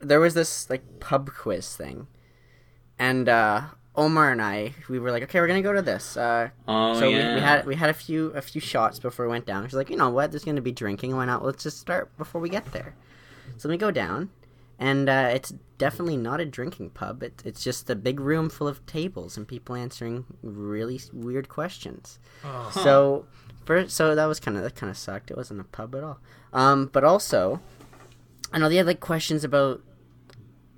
[0.00, 2.08] there was this like pub quiz thing,
[2.98, 3.60] and uh,
[3.94, 6.16] Omar and I we were like, okay, we're gonna go to this.
[6.16, 7.28] Uh, Oh so yeah.
[7.28, 9.64] we, we had we had a few a few shots before we went down.
[9.68, 10.32] She's like, you know what?
[10.32, 11.14] There's gonna be drinking.
[11.14, 11.44] Why not?
[11.44, 12.96] Let's just start before we get there.
[13.58, 14.30] So we go down,
[14.78, 17.22] and uh, it's definitely not a drinking pub.
[17.22, 22.18] It, it's just a big room full of tables and people answering really weird questions.
[22.44, 22.70] Oh.
[22.82, 23.26] So,
[23.64, 25.30] first, so that was kind of that kind of sucked.
[25.30, 26.18] It wasn't a pub at all.
[26.52, 27.60] Um, but also,
[28.52, 29.82] I know they had like questions about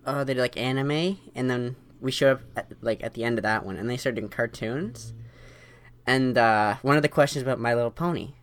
[0.04, 3.38] uh, they did like anime, and then we showed up at, like at the end
[3.38, 5.12] of that one, and they started doing cartoons.
[6.06, 8.34] And uh, one of the questions about My Little Pony,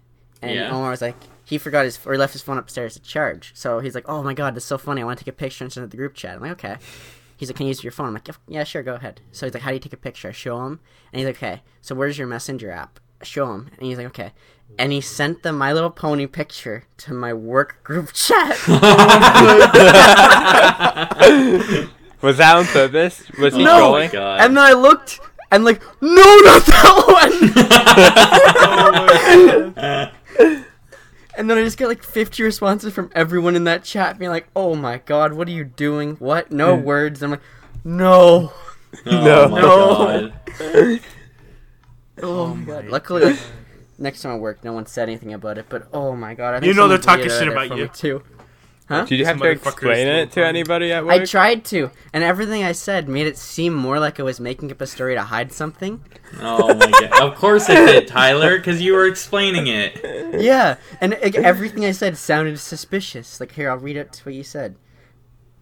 [0.42, 0.70] and Yeah.
[0.70, 1.16] Omar was like,
[1.54, 3.52] he forgot his or he left his phone upstairs to charge.
[3.56, 5.02] So he's like, "Oh my god, that's so funny!
[5.02, 6.52] I want to take a picture and send it to the group chat." I'm like,
[6.54, 6.76] "Okay."
[7.38, 9.46] He's like, "Can you use your phone?" I'm like, "Yeah, "Yeah, sure, go ahead." So
[9.46, 10.80] he's like, "How do you take a picture?" I show him,
[11.12, 14.08] and he's like, "Okay, so where's your messenger app?" I show him, and he's like,
[14.08, 14.32] "Okay."
[14.80, 18.58] And he sent the My Little Pony picture to my work group chat.
[22.22, 23.30] Was that on purpose?
[23.38, 24.10] Was he Oh trolling?
[24.14, 25.20] my and then I looked,
[25.52, 26.94] and like, no, not that
[30.42, 30.64] one.
[31.38, 34.48] And then I just get like 50 responses from everyone in that chat being like,
[34.56, 36.16] oh my god, what are you doing?
[36.18, 36.52] What?
[36.52, 36.84] No mm.
[36.84, 37.22] words.
[37.24, 37.48] And I'm like,
[37.84, 38.54] no.
[39.06, 39.48] oh No.
[39.50, 40.32] my No.
[40.60, 41.00] god.
[42.22, 42.86] Oh, oh my god.
[42.90, 43.40] Luckily, like,
[43.98, 46.54] next time I work, no one said anything about it, but oh my god.
[46.54, 47.86] I think You know they're talking shit about you.
[47.86, 48.18] me,
[48.90, 49.06] Too.
[49.06, 50.46] Did you have to This motherfucker is explain it to funny.
[50.48, 51.14] anybody at work?
[51.22, 54.72] I tried to, and everything I said made it seem more like I was making
[54.72, 56.04] up a story to hide something.
[56.42, 57.22] Oh my god.
[57.22, 60.42] Of course it did, Tyler, because you were explaining it.
[60.42, 63.40] yeah, and like, everything I said sounded suspicious.
[63.40, 64.76] Like here, I'll read it what you said.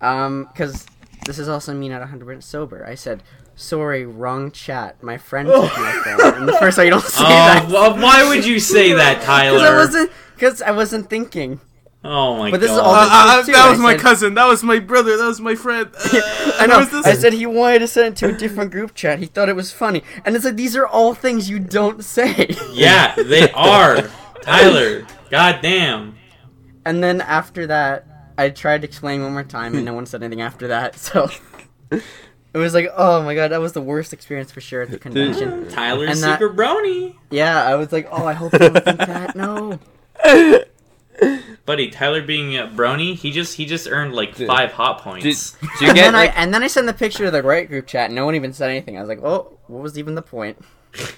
[0.01, 0.86] Um, because
[1.26, 2.84] this is also me not 100% sober.
[2.86, 3.22] I said,
[3.55, 5.03] sorry, wrong chat.
[5.03, 6.34] My friend took my phone.
[6.39, 7.67] And the first time you don't say Oh, that.
[7.69, 9.57] well, why would you say that, Tyler?
[9.57, 9.78] Because I Tyler?
[9.78, 11.61] wasn't, because I wasn't thinking.
[12.04, 12.86] Oh my But this is god.
[12.86, 14.34] all Uh, uh, too, that I was my said- cousin.
[14.34, 15.18] That was my brother.
[15.18, 15.89] That was my friend.
[16.14, 16.84] Uh, I know.
[16.86, 17.06] this?
[17.06, 19.18] I said he wanted to send it to a different group chat.
[19.20, 22.56] He thought it was funny, and it's like these are all things you don't say.
[22.72, 24.10] yeah, they are.
[24.41, 26.16] Tyler, goddamn.
[26.86, 28.06] And then after that,
[28.38, 30.97] I tried to explain one more time, and no one said anything after that.
[30.99, 31.30] So
[31.91, 32.02] it
[32.58, 35.68] was like, oh my god, that was the worst experience for sure at the convention.
[35.70, 37.16] Tyler's And that- super brony.
[37.32, 39.36] Yeah, I was like, oh, I hope they don't think that.
[39.36, 39.80] No.
[41.65, 45.03] Buddy, Tyler being a brony, he just he just earned like Did- five hot Did,
[45.03, 45.51] points.
[45.61, 46.32] did you And get then like?
[46.32, 48.05] I and then I sent the picture to the right group chat.
[48.05, 48.97] and No one even said anything.
[48.97, 50.57] I was like, oh, what was even the point?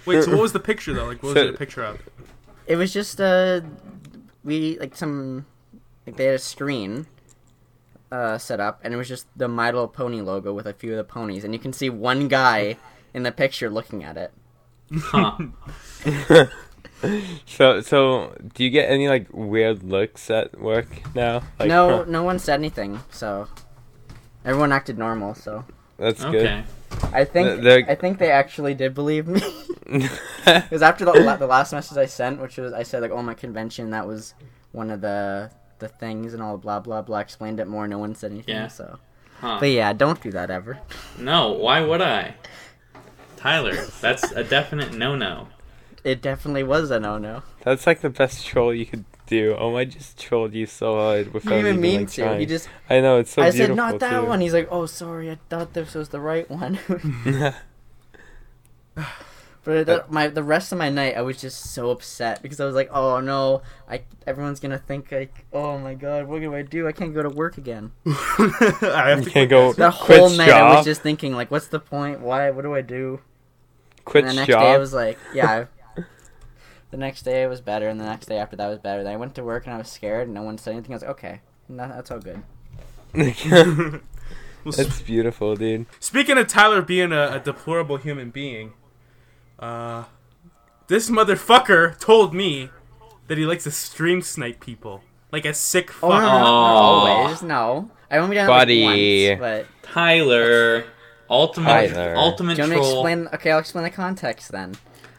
[0.05, 1.05] Wait, so what was the picture though?
[1.05, 1.99] Like, what was So- it a picture of?
[2.67, 3.61] It was just uh,
[4.43, 5.45] we like some
[6.05, 7.07] like they had a screen
[8.11, 10.91] uh set up, and it was just the My Little Pony logo with a few
[10.91, 12.77] of the ponies, and you can see one guy
[13.13, 14.31] in the picture looking at it.
[14.95, 15.37] Huh.
[17.45, 21.41] so so do you get any like weird looks at work now?
[21.59, 23.47] Like, no, huh, no one said anything, so
[24.45, 25.35] everyone acted normal.
[25.35, 25.65] So
[25.97, 26.63] that's Okay.
[27.11, 29.39] I think The- the- I think they actually did believe me.
[29.91, 30.09] good.
[30.45, 33.33] Because after the, the last message I sent, which was I said like, "Oh, my
[33.33, 34.33] convention," that was
[34.71, 37.19] one of the the things and all blah blah blah.
[37.19, 37.87] Explained it more.
[37.87, 38.55] No one said anything.
[38.55, 38.67] Yeah.
[38.67, 38.99] So,
[39.41, 39.57] Huh.
[39.59, 40.79] but yeah, don't do that ever.
[41.19, 42.35] No, why would I?
[43.35, 45.47] Tyler, that's a definite no-no.
[46.03, 47.43] It definitely was a no no.
[47.63, 49.55] That's like the best troll you could do.
[49.57, 52.21] Oh, I just trolled you so hard He without didn't even even mean like, to.
[52.23, 52.39] trying.
[52.41, 54.25] He just I know it's so I beautiful said not that too.
[54.25, 54.41] one.
[54.41, 56.77] He's like, "Oh, sorry, I thought this was the right one."
[59.65, 62.65] But the, my the rest of my night, I was just so upset because I
[62.65, 66.63] was like, "Oh no, I everyone's gonna think like, oh my god, what do I
[66.63, 66.85] do?
[66.85, 70.49] I can't go to work again." I have you to can't go That whole night,
[70.49, 72.19] I was just thinking like, "What's the point?
[72.19, 72.49] Why?
[72.51, 73.21] What do I do?"
[74.03, 74.63] quit and the next job.
[74.63, 75.67] day, I was like, "Yeah." I-
[76.93, 79.03] the next day it was better, and the next day after that was better.
[79.03, 80.91] Then I went to work and I was scared, and no one said anything.
[80.93, 82.43] I was like, "Okay, no, that's all good."
[84.65, 85.87] Well, That's beautiful, dude.
[85.99, 88.71] Speaking of Tyler being a, a deplorable human being,
[89.59, 90.05] uh,
[90.87, 92.69] this motherfucker told me
[93.27, 96.11] that he likes to stream snipe people like a sick fuck.
[96.11, 97.09] Oh, no, no, no, not Aw.
[97.25, 97.43] always.
[97.43, 98.85] No, I only done it Buddy.
[99.35, 99.91] like once, but.
[99.91, 100.85] Tyler,
[101.29, 102.15] ultimate Tyler.
[102.15, 103.05] ultimate Do you want me to troll.
[103.05, 103.27] explain?
[103.33, 104.75] Okay, I'll explain the context then.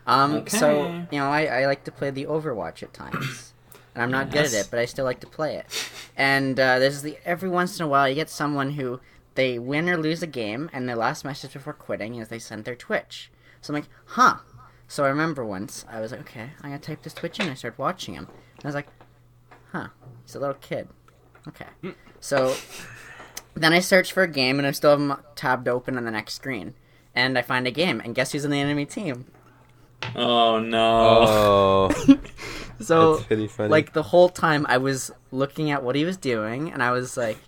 [0.07, 3.55] Um, so you know, I, I like to play the Overwatch at times,
[3.95, 5.67] and I'm not good at it, but I still like to play it.
[6.17, 9.01] And uh, there's the every once in a while you get someone who
[9.35, 12.65] they win or lose a game, and their last message before quitting is they send
[12.65, 13.31] their Twitch.
[13.61, 14.37] So I'm like, huh.
[14.87, 17.47] So I remember once I was like, okay, I'm gonna type this Twitch in.
[17.47, 18.89] And I started watching him, and I was like,
[19.73, 19.89] huh,
[20.25, 20.89] he's a little kid.
[21.49, 21.67] Okay,
[22.21, 22.55] so
[23.55, 26.11] then I search for a game, and I still have them tabbed open on the
[26.11, 26.75] next screen.
[27.15, 29.27] And I find a game, and guess who's on the enemy team?
[30.17, 31.89] Oh no.
[31.89, 31.91] Oh,
[32.81, 33.69] So, that's funny.
[33.71, 37.17] like the whole time, I was looking at what he was doing, and I was
[37.17, 37.39] like,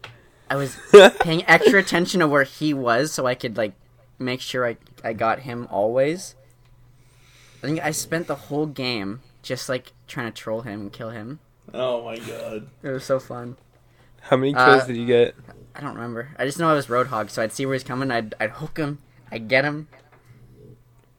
[0.49, 0.77] I was
[1.21, 3.75] paying extra attention to where he was, so I could like
[4.19, 6.35] make sure I I got him always.
[7.63, 11.11] I think I spent the whole game just like trying to troll him and kill
[11.11, 11.41] him.
[11.75, 12.69] Oh my god.
[12.83, 13.57] It was so fun.
[14.21, 15.35] How many kills uh, did you get?
[15.75, 16.31] I don't remember.
[16.39, 18.11] I just know I was Roadhog, so I'd see where he's coming.
[18.11, 19.01] I'd I'd hook him.
[19.31, 19.89] I'd get him.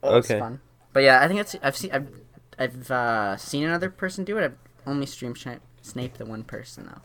[0.02, 0.40] Oh, it was Okay.
[0.40, 0.60] fun.
[0.92, 2.08] But yeah, I think it's I've seen I've
[2.58, 4.44] I've uh, seen another person do it.
[4.44, 7.02] I've only stream sni- sniped the one person though.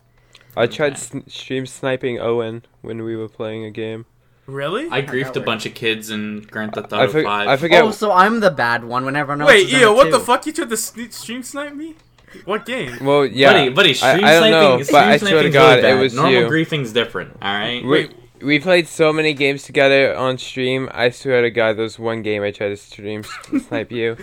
[0.56, 4.06] I tried sn- stream sniping Owen when we were playing a game.
[4.46, 4.90] Really?
[4.90, 7.48] I that griefed a bunch of kids in Grand Theft I, Auto for- 5.
[7.48, 7.84] I forget.
[7.84, 9.48] Oh, so I'm the bad one when everyone else.
[9.50, 10.24] Wait, is on Eo, it what the too.
[10.26, 10.46] fuck?
[10.46, 11.96] You tried to sne- stream snipe me?
[12.46, 12.98] What game?
[13.06, 15.50] well, yeah, buddy, buddy, stream I, I don't know, sniping, but stream I swear to
[15.52, 16.48] God, really it was Normal you.
[16.48, 17.84] griefing's different, alright?
[17.84, 18.16] we, Wait.
[18.44, 20.90] We played so many games together on stream.
[20.94, 23.24] I swear to God, there was one game I tried to stream
[23.68, 24.18] snipe you.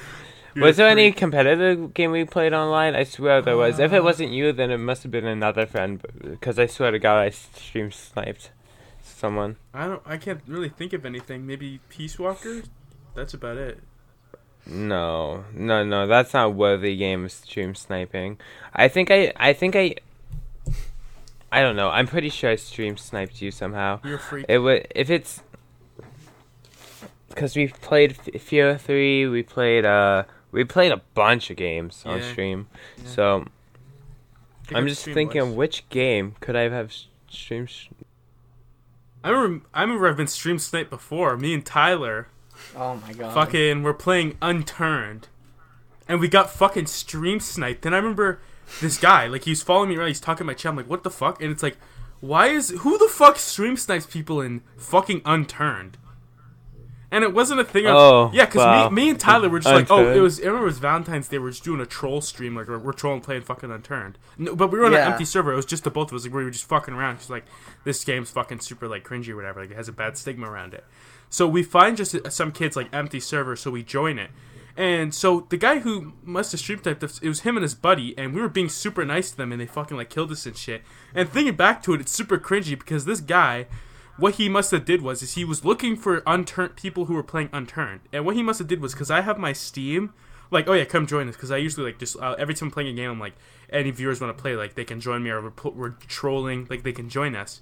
[0.54, 2.94] You're Was there any competitive game we played online?
[2.94, 3.78] I swear there was.
[3.78, 6.02] If it uh, wasn't you, then it must have been another friend.
[6.22, 8.50] Because I swear to God, I stream sniped
[9.00, 9.56] someone.
[9.72, 10.02] I don't.
[10.04, 11.46] I can't really think of anything.
[11.46, 12.62] Maybe Peace Walker.
[13.14, 13.78] That's about it.
[14.66, 16.06] No, no, no.
[16.06, 18.38] That's not worthy game of stream sniping.
[18.74, 19.96] I think I, I think I.
[21.52, 21.90] I don't know.
[21.90, 24.00] I'm pretty sure I stream sniped you somehow.
[24.04, 24.46] You're a freak.
[24.48, 25.42] It would if it's
[27.28, 29.26] because we played F- Fear Three.
[29.26, 32.30] We played uh we played a bunch of games on Yeah.
[32.30, 32.68] stream.
[32.98, 33.04] Yeah.
[33.06, 33.44] So
[34.64, 35.54] Think I'm what just thinking, was.
[35.54, 37.64] which game could I have s- stream?
[37.64, 37.88] s-
[39.24, 39.66] I remember.
[39.74, 41.36] I remember I've been stream sniped before.
[41.36, 42.28] Me and Tyler.
[42.76, 43.32] Oh my god.
[43.32, 45.28] fucking we're playing unturned
[46.06, 48.42] and we got fucking stream sniped and i remember
[48.80, 51.02] this guy like he's following me around he's talking to my chat i'm like what
[51.02, 51.76] the fuck and it's like
[52.20, 55.96] why is who the fuck stream snipes people in fucking Unturned?
[57.12, 58.88] And it wasn't a thing of Oh, yeah, because wow.
[58.90, 60.38] me, me and Tyler were just like, oh, it was.
[60.38, 61.38] I remember it was Valentine's Day.
[61.38, 64.16] We are just doing a troll stream, like we're, we're trolling, playing fucking Unturned.
[64.38, 65.06] No, but we were on Yeah.
[65.06, 65.52] an empty server.
[65.52, 66.24] It was just the both of us.
[66.24, 67.20] Like we were just fucking around.
[67.20, 67.46] She's like,
[67.84, 69.62] this game's fucking super like cringy or whatever.
[69.62, 70.84] Like it has a bad stigma around it.
[71.30, 74.30] So we find just some kids like empty server, so we join it.
[74.76, 78.16] And so the guy who must have stream typed it was him and his buddy,
[78.16, 80.56] and we were being super nice to them, and they fucking like killed us and
[80.56, 80.82] shit.
[81.14, 83.66] And thinking back to it, it's super cringy because this guy,
[84.16, 87.22] what he must have did was is he was looking for unturned people who were
[87.22, 90.12] playing unturned, and what he must have did was because I have my Steam,
[90.50, 92.72] like oh yeah, come join us because I usually like just uh, every time I'm
[92.72, 93.34] playing a game, I'm like
[93.70, 96.82] any viewers want to play, like they can join me or we're, we're trolling, like
[96.82, 97.60] they can join us.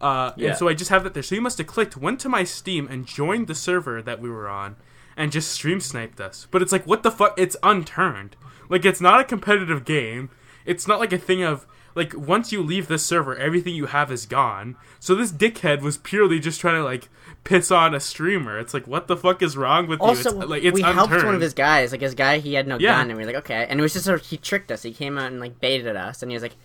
[0.00, 0.50] Uh, Yeah.
[0.50, 1.22] And so I just have that there.
[1.22, 4.28] So he must have clicked, went to my Steam, and joined the server that we
[4.28, 4.76] were on,
[5.16, 6.46] and just stream sniped us.
[6.50, 7.34] But it's like, what the fuck?
[7.38, 8.36] It's unturned.
[8.68, 10.30] Like, it's not a competitive game.
[10.64, 14.10] It's not like a thing of, like, once you leave this server, everything you have
[14.12, 14.76] is gone.
[15.00, 17.08] So this dickhead was purely just trying to, like,
[17.44, 18.58] piss on a streamer.
[18.58, 20.40] It's like, what the fuck is wrong with Also, you?
[20.42, 21.08] It's, like, it's we unturned.
[21.10, 21.92] helped one of his guys.
[21.92, 22.96] Like his guy, he had no Yeah.
[22.96, 23.66] gun, and we were like, okay.
[23.70, 24.82] And it was just sort of, he tricked us.
[24.82, 26.56] He came out and like baited us, and he was like,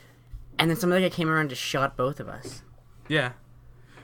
[0.59, 2.63] and then some other guy came around and just shot both of us.
[3.07, 3.31] Yeah.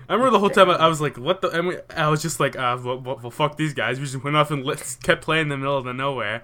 [0.09, 2.21] I remember the whole time I, I was like, "What the?" And we, I was
[2.21, 4.97] just like, uh, well, well, well, fuck these guys." We just went off and lit,
[5.03, 6.43] kept playing in the middle of the nowhere.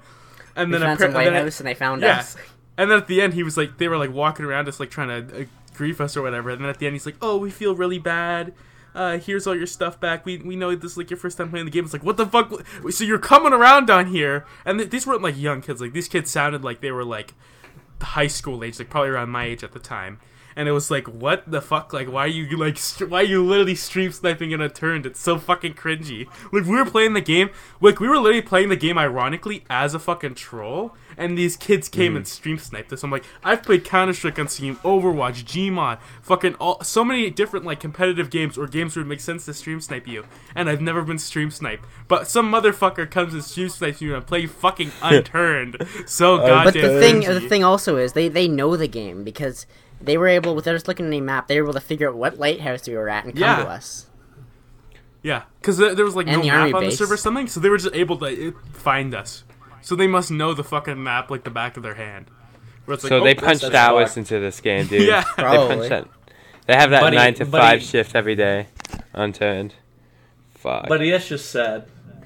[0.56, 2.20] And We then found some White then House, and they found yeah.
[2.20, 2.36] us.
[2.78, 4.90] And then at the end, he was like, they were like walking around us, like
[4.90, 5.46] trying to uh,
[5.76, 6.50] grief us or whatever.
[6.50, 8.54] And then at the end, he's like, "Oh, we feel really bad.
[8.96, 10.26] Uh, here's all your stuff back.
[10.26, 12.18] We we know this is like your first time playing the game." It's like, what
[12.18, 12.52] the fuck?
[12.92, 15.82] So you're coming around on here, and th- these weren't like young kids.
[15.82, 17.34] Like these kids sounded like they were like
[18.02, 20.20] high school age, like probably around my age at the time.
[20.56, 21.94] And it was like, what the fuck?
[21.94, 25.06] Like, why are you like, st- why are you literally stream sniping in Unturned?
[25.06, 26.28] It's so fucking cringy.
[26.52, 27.50] Like, we were playing the game,
[27.82, 31.90] like, we were literally playing the game ironically as a fucking troll, and these kids
[31.90, 32.18] came mm.
[32.18, 33.04] and stream sniped us.
[33.04, 37.66] I'm like, I've played Counter Strike on Steam, Overwatch, Gmod, fucking all, so many different
[37.66, 40.26] like competitive games or games where it makes sense to stream snipe you,
[40.56, 41.86] and I've never been stream sniped.
[42.08, 45.78] But some motherfucker comes and stream snipes you and I play fucking unturned.
[46.06, 46.64] So goddamn.
[46.66, 47.42] But the thing, cringy.
[47.42, 49.66] the thing also is they they know the game because
[50.04, 52.16] they were able, without us looking at any map, they were able to figure out
[52.16, 53.64] what lighthouse we were at and come Yeah.
[53.64, 54.08] to us.
[55.22, 56.98] Yeah, because there there was like And no map army on the base.
[56.98, 59.44] server or something, so they were just able to uh, find us.
[59.82, 62.26] So they must know the fucking map like the back of their hand.
[62.86, 64.18] Where it's like, So oh, they punched that's hours fucked.
[64.18, 65.08] into this game, dude.
[65.08, 65.24] Yeah.
[65.38, 65.76] They Probably.
[65.78, 66.08] punch that.
[66.68, 68.68] They have that Buddy- nine to buddy- five shift every day,
[69.14, 69.76] unturned.
[70.56, 70.88] Fuck.
[70.90, 71.86] But that's just sad.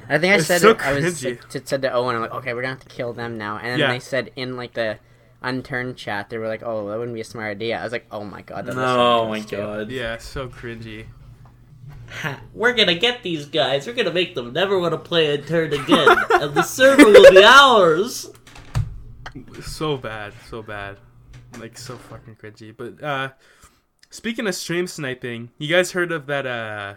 [0.09, 1.25] I think I It's said so it, I was cringy.
[1.41, 3.57] like, to, said to Owen, I'm like, okay, we're gonna have to kill them now.
[3.57, 3.91] And then Yeah.
[3.91, 4.97] they said in like the
[5.41, 7.79] unturned chat, they were like, oh, that wouldn't be a smart idea.
[7.79, 9.89] I was like, oh my god, that No, was my god.
[9.91, 11.05] Yeah, so cringy.
[12.53, 13.85] We're gonna get these guys.
[13.85, 17.43] We're gonna make them never want to play Unturned again, and the server will be
[17.43, 18.31] ours.
[19.61, 20.97] So bad, so bad.
[21.59, 22.75] Like so fucking cringy.
[22.75, 23.29] But uh
[24.09, 26.95] speaking of stream sniping, you guys heard of that uh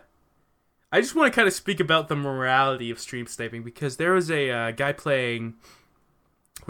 [0.92, 4.12] I just want to kind of speak about the morality of stream sniping because there
[4.12, 5.54] was a uh, guy playing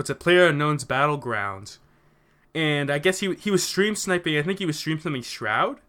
[0.01, 1.77] what's a player unknown's battlegrounds
[2.55, 4.37] and I guess he he was stream sniping.
[4.37, 5.81] I think he was stream sniping Shroud,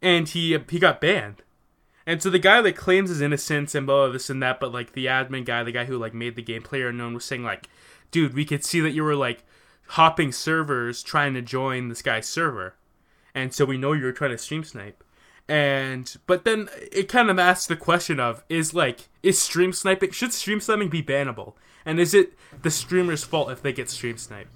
[0.00, 1.42] and he he got banned.
[2.06, 4.72] And so the guy that claims his innocence and blah, blah this and that, but
[4.72, 7.42] like the admin guy, the guy who like made the game player unknown, was saying
[7.42, 7.68] like,
[8.10, 9.44] dude, we could see that you were like
[9.88, 12.76] hopping servers trying to join this guy's server,
[13.34, 15.02] and so we know you were trying to stream snipe.
[15.48, 20.12] And but then it kind of asks the question of is like is stream sniping
[20.12, 21.54] should stream sniping be bannable,
[21.86, 24.50] and is it the streamer's fault if they get stream sniped?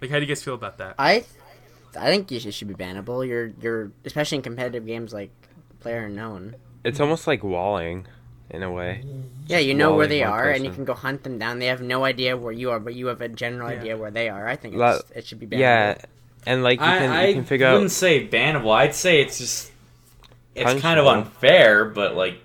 [0.00, 0.94] Like, how do you guys feel about that?
[0.98, 1.24] I,
[1.98, 3.26] I think you should, should be bannable.
[3.26, 5.30] You're you're especially in competitive games like
[5.80, 6.56] Player Unknown.
[6.82, 8.06] it's almost like walling,
[8.50, 9.02] in a way.
[9.46, 11.58] Yeah, you know where they one are, and you can go hunt them down.
[11.58, 13.78] They have no idea where you are, but you have a general Yeah.
[13.80, 14.46] idea where they are.
[14.46, 15.58] I think La- it should be bannable.
[15.58, 15.98] Yeah,
[16.46, 17.92] and like you can I, you can figure I wouldn't out.
[17.92, 18.72] say bannable.
[18.74, 19.70] I'd say it's just
[20.54, 22.38] it's kind of unfair, but like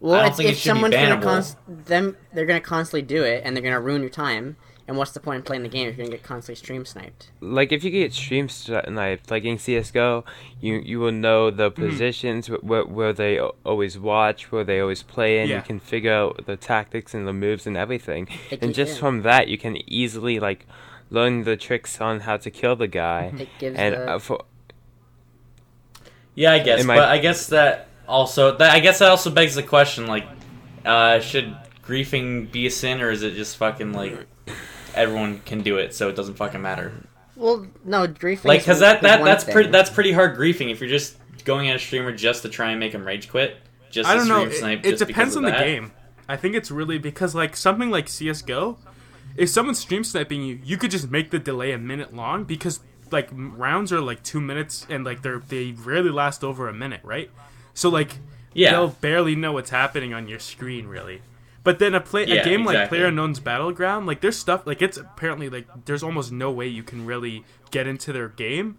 [0.00, 2.60] Well, I don't it's, think it if should be someone's gonna const- them, they're gonna
[2.60, 4.56] constantly do it, and they're gonna ruin your time.
[4.86, 7.30] And what's the point of playing the game if you're gonna get constantly stream sniped?
[7.40, 10.24] like if you get stream sniped, like in CS:GO,
[10.60, 11.88] you you will know the Mm-hmm.
[11.88, 15.48] positions where where they always watch, where they always play in.
[15.48, 15.56] Yeah.
[15.56, 18.28] You can figure out the tactics and the moves and everything.
[18.50, 19.00] It And just yeah.
[19.00, 20.66] from that, you can easily like
[21.08, 23.32] learn the tricks on how to kill the guy.
[23.38, 24.44] It gives And the, uh, for
[26.34, 26.82] yeah, I guess.
[26.82, 30.06] It might- But I guess that also that I guess that also begs the question
[30.06, 30.26] like,
[30.84, 34.26] uh, should griefing be a sin or is it just fucking like
[34.94, 36.92] everyone can do it so it doesn't fucking matter?
[37.36, 38.44] well, no, griefing.
[38.44, 41.68] Like, cause that is that that's pretty that's pretty hard griefing if you're just going
[41.68, 43.56] at a streamer just to try and make him rage quit.
[43.90, 44.40] Just I don't know.
[44.40, 45.92] stream It, snipe it just depends on the game.
[46.28, 48.78] I think it's really because like something like CS:GO,
[49.36, 52.80] if someone's stream sniping you, you could just make the delay a minute long because
[53.10, 57.00] like rounds are like two minutes, and like they're they rarely last over a minute,
[57.02, 57.30] right?
[57.74, 58.18] So like
[58.54, 58.70] Yeah.
[58.72, 61.20] they'll barely know what's happening on your screen, really.
[61.62, 62.98] But then a play Yeah, a game like exactly.
[62.98, 67.04] PlayerUnknown's Battleground, like there's stuff like it's apparently like there's almost no way you can
[67.06, 68.78] really get into their game.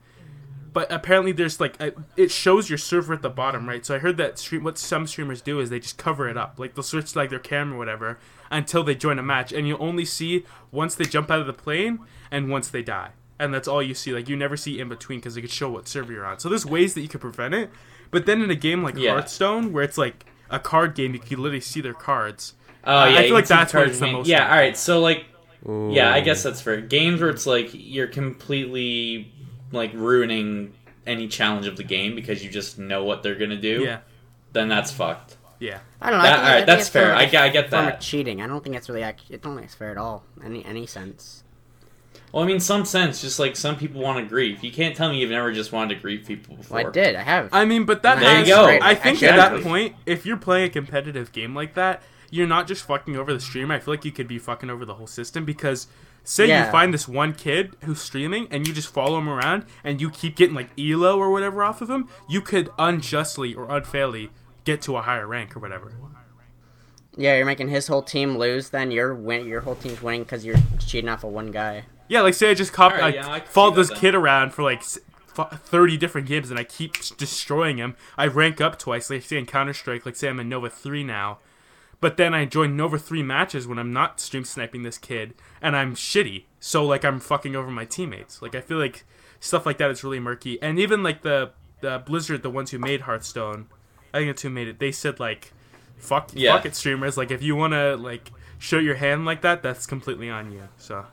[0.71, 3.85] But apparently there's like a, it shows your server at the bottom, right?
[3.85, 6.55] So I heard that stream what some streamers do is they just cover it up,
[6.59, 8.19] like they'll switch like their camera or whatever
[8.51, 11.53] until they join a match, and you only see once they jump out of the
[11.53, 14.13] plane and once they die, and that's all you see.
[14.13, 16.39] Like you never see in between because they could show what server you're on.
[16.39, 17.69] So there's ways that you could prevent it.
[18.11, 19.11] But then in a game like Yeah.
[19.11, 22.53] Hearthstone, where it's like a card game, you can literally see their cards.
[22.83, 24.49] Oh I yeah, feel like that's where it's the most Yeah, fun.
[24.51, 24.77] all right.
[24.77, 25.25] So like,
[25.67, 26.79] yeah, I guess that's fair.
[26.81, 29.31] Games where it's like you're completely
[29.71, 30.73] like ruining
[31.07, 33.81] any challenge of the game because you just know what they're gonna do.
[33.83, 33.99] Yeah,
[34.53, 35.37] Then that's fucked.
[35.59, 35.79] yeah.
[36.01, 36.23] I don't know.
[36.25, 37.07] That- I alright, I that's fair.
[37.07, 37.93] form of- I get- I get form that.
[37.95, 38.41] Of cheating.
[38.41, 39.03] I don't think it's really.
[39.03, 40.23] Act- I don't think it's fair at all.
[40.43, 41.43] Any any sense.
[42.31, 43.21] Well, I mean, some sense.
[43.21, 44.63] Just like some people want to grief.
[44.63, 46.77] You can't tell me you've never just wanted to grief people before.
[46.79, 47.15] Well, I did.
[47.15, 47.49] I have.
[47.53, 48.65] I mean, but that There you has, go.
[48.85, 52.01] I think at that point, if you're playing a competitive game like that,
[52.31, 53.75] you're not just fucking over the streamer.
[53.75, 55.87] I feel like you could be fucking over the whole system because
[56.25, 56.65] say Yeah.
[56.65, 60.09] you find this one kid who's streaming and you just follow him around and you
[60.09, 64.31] keep getting like elo or whatever off of him, you could unjustly or unfairly
[64.65, 65.93] get to a higher rank or whatever.
[67.15, 68.69] yeah, you're making his whole team lose.
[68.71, 69.47] Then your win.
[69.47, 71.85] Your whole team's winning because you're cheating off of one guy.
[72.07, 73.97] Yeah, like say I just cop, Alright, I yeah, I followed this then.
[73.99, 77.95] kid around for like thirty different games, and I keep destroying him.
[78.17, 81.03] I rank up twice, like say in Counter Strike, like say I'm in Nova three
[81.03, 81.39] now,
[81.99, 85.75] but then I join Nova three matches when I'm not stream sniping this kid, and
[85.75, 86.43] I'm shitty.
[86.59, 88.41] So like I'm fucking over my teammates.
[88.41, 89.03] Like I feel like
[89.39, 91.51] stuff like that is really murky, and even like the
[91.81, 93.67] the Blizzard, the ones who made Hearthstone,
[94.13, 94.79] I think it's who made it.
[94.79, 95.51] They said like,
[95.97, 96.55] fuck, Yeah.
[96.55, 97.17] fuck it, streamers.
[97.17, 100.69] Like if you want to like show your hand like that, that's completely on you.
[100.77, 101.05] So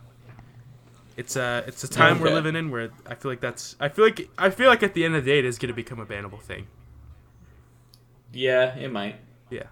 [1.16, 4.04] it's a it's a time we're living in where I feel like that's I feel
[4.04, 6.00] like I feel like at the end of the day it is going to become
[6.00, 6.66] a bannable thing.
[8.32, 9.16] Yeah, it might.
[9.50, 9.64] Yeah,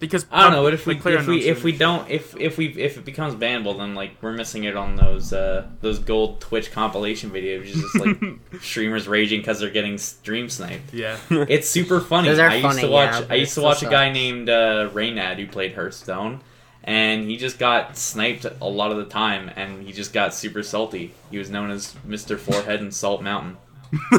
[0.00, 0.62] because I don't know.
[0.64, 3.04] What if we like, player if we if we don't if if we if it
[3.04, 7.66] becomes bannable, then like we're missing it on those uh those gold Twitch compilation videos,
[7.66, 8.16] just like
[8.60, 10.92] streamers raging because they're getting stream sniped.
[10.92, 12.28] yeah It's super funny.
[12.28, 13.20] Those are I used to watch.
[13.20, 16.40] yeah, I used to watch a guy named uh, Reynad who played Hearthstone,
[16.84, 20.62] and he just got sniped a lot of the time, and he just got super
[20.62, 21.12] salty.
[21.30, 23.56] He was known as Mister Forehead and Salt Mountain.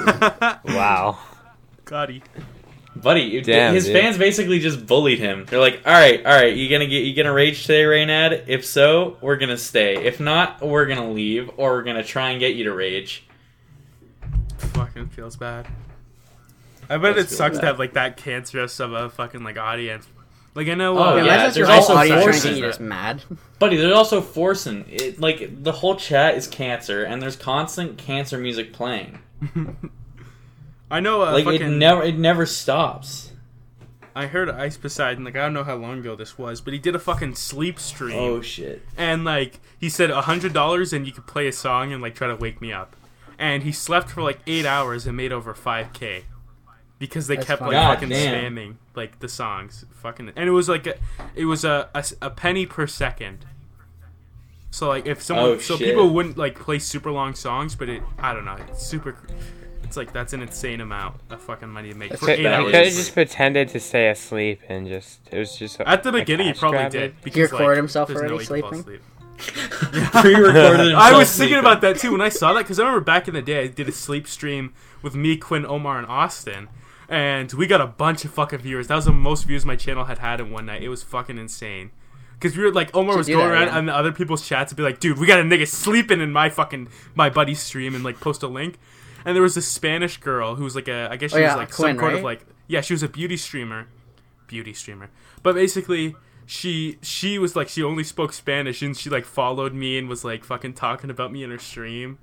[0.65, 1.17] Wow.
[1.85, 2.21] Gotti.
[2.95, 3.95] Buddy, Damn, his dude.
[3.99, 5.45] fans basically just bullied him.
[5.49, 8.43] They're like, "All right, all right, you gonna get you gonna rage today, Reynad?
[8.47, 9.95] If so, we're gonna stay.
[10.05, 13.25] If not, we're gonna leave, or we're gonna try and get you to rage."
[14.57, 15.67] Fucking feels bad.
[16.89, 17.61] I bet Does it sucks bad.
[17.61, 20.07] to have like that cancerous of a fucking like audience.
[20.55, 20.97] Like I know.
[20.97, 22.67] Oh, uh, Yeah, yeah, imagine there's also whole audience trying to forces get you that-
[22.67, 23.23] just mad.
[23.59, 25.19] Buddy, they're also forcing it.
[25.19, 29.19] Like the whole chat is cancer, and there's constant cancer music playing.
[30.91, 31.23] I know.
[31.23, 33.31] Uh, like fucking, it never it never stops.
[34.15, 35.23] I heard Ice Poseidon.
[35.23, 37.79] Like I don't know how long ago this was, but he did a fucking sleep
[37.79, 38.17] stream.
[38.17, 38.83] Oh shit!
[38.95, 42.13] and like he said a hundred dollars and you could play a song and like
[42.15, 42.95] try to wake me up
[43.39, 46.23] and he slept for like eight hours and made over 5k
[47.03, 47.71] because they That's kept like.
[47.71, 48.55] God fucking damn.
[48.55, 50.95] spamming like the songs fucking and it was like a,
[51.35, 53.39] it was a, a, a penny per second
[54.71, 55.89] so like if someone Oh, so shit.
[55.89, 59.17] people wouldn't like play super long songs but it i don't know it's super
[59.83, 62.43] it's like that's an insane amount of fucking money to make That's for it, eight
[62.43, 65.89] that He could have just pretended to stay asleep and just it was just a-
[65.89, 68.73] at the beginning he probably did because, He recorded like, himself already way to fall
[68.73, 68.99] sleeping?
[69.37, 70.13] Pre-recorded.
[70.93, 73.27] I himself was thinking about that too when I saw that because I remember back
[73.27, 76.69] in the day I did a sleep stream with me, Quinn, Omar, and Austin,
[77.13, 78.87] and we got a bunch of fucking viewers.
[78.87, 80.81] That was the most views my channel had had in one night.
[80.81, 81.91] It was fucking insane.
[82.33, 84.77] Because we were like Omar was going that around and the other people's chats would
[84.77, 88.03] be like, "Dude, we got a nigga sleeping in my fucking my buddy's stream," and
[88.03, 88.79] like post a link.
[89.25, 91.55] And there was this Spanish girl who was like a I guess she Oh, yeah,
[91.55, 93.87] was like Quinn, some kind of like yeah she was a beauty streamer,
[94.47, 95.09] beauty streamer.
[95.43, 96.15] But basically,
[96.47, 100.25] she she was like she only spoke Spanish and she like followed me and was
[100.25, 102.17] like fucking talking about me in her stream.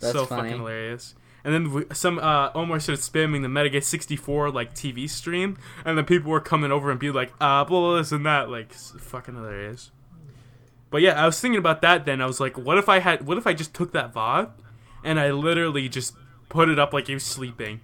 [0.00, 0.50] That's so funny.
[0.50, 1.14] fucking hilarious.
[1.46, 5.96] And then we, some uh, Omar started spamming the Metagate 64 like TV stream, and
[5.96, 8.72] then people were coming over and be like, uh, blah, blah, this and that, like
[8.74, 9.92] fucking hilarious.
[10.90, 12.04] But yeah, I was thinking about that.
[12.04, 14.50] Then I was like, what if I had, what if I just took that VOD,
[15.04, 16.14] and I literally just
[16.48, 17.78] put it up like he was sleeping.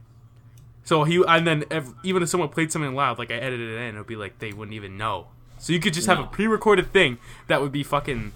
[0.83, 3.81] So he and then ev- even if someone played something loud, like I edited it
[3.81, 5.29] in, it would be like they wouldn't even know.
[5.61, 8.33] So you could just have a pre-recorded thing that would be fucking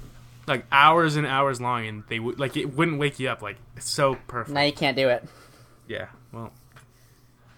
[0.47, 3.43] like hours and hours long, and they would like it wouldn't wake you up.
[3.43, 4.55] Like it's so perfect.
[4.55, 5.25] Now you can't do it.
[5.89, 6.07] Yeah.
[6.33, 6.53] Well,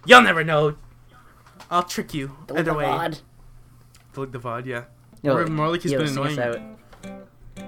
[0.07, 0.77] you'll never know.
[1.71, 2.37] I'll trick you.
[2.47, 3.21] Delete Either the way, VOD.
[4.15, 4.67] delete the VOD.
[4.67, 4.85] Yeah.
[5.23, 6.79] Yo, Or Marlik has yo, been sing us annoying.
[7.05, 7.21] out.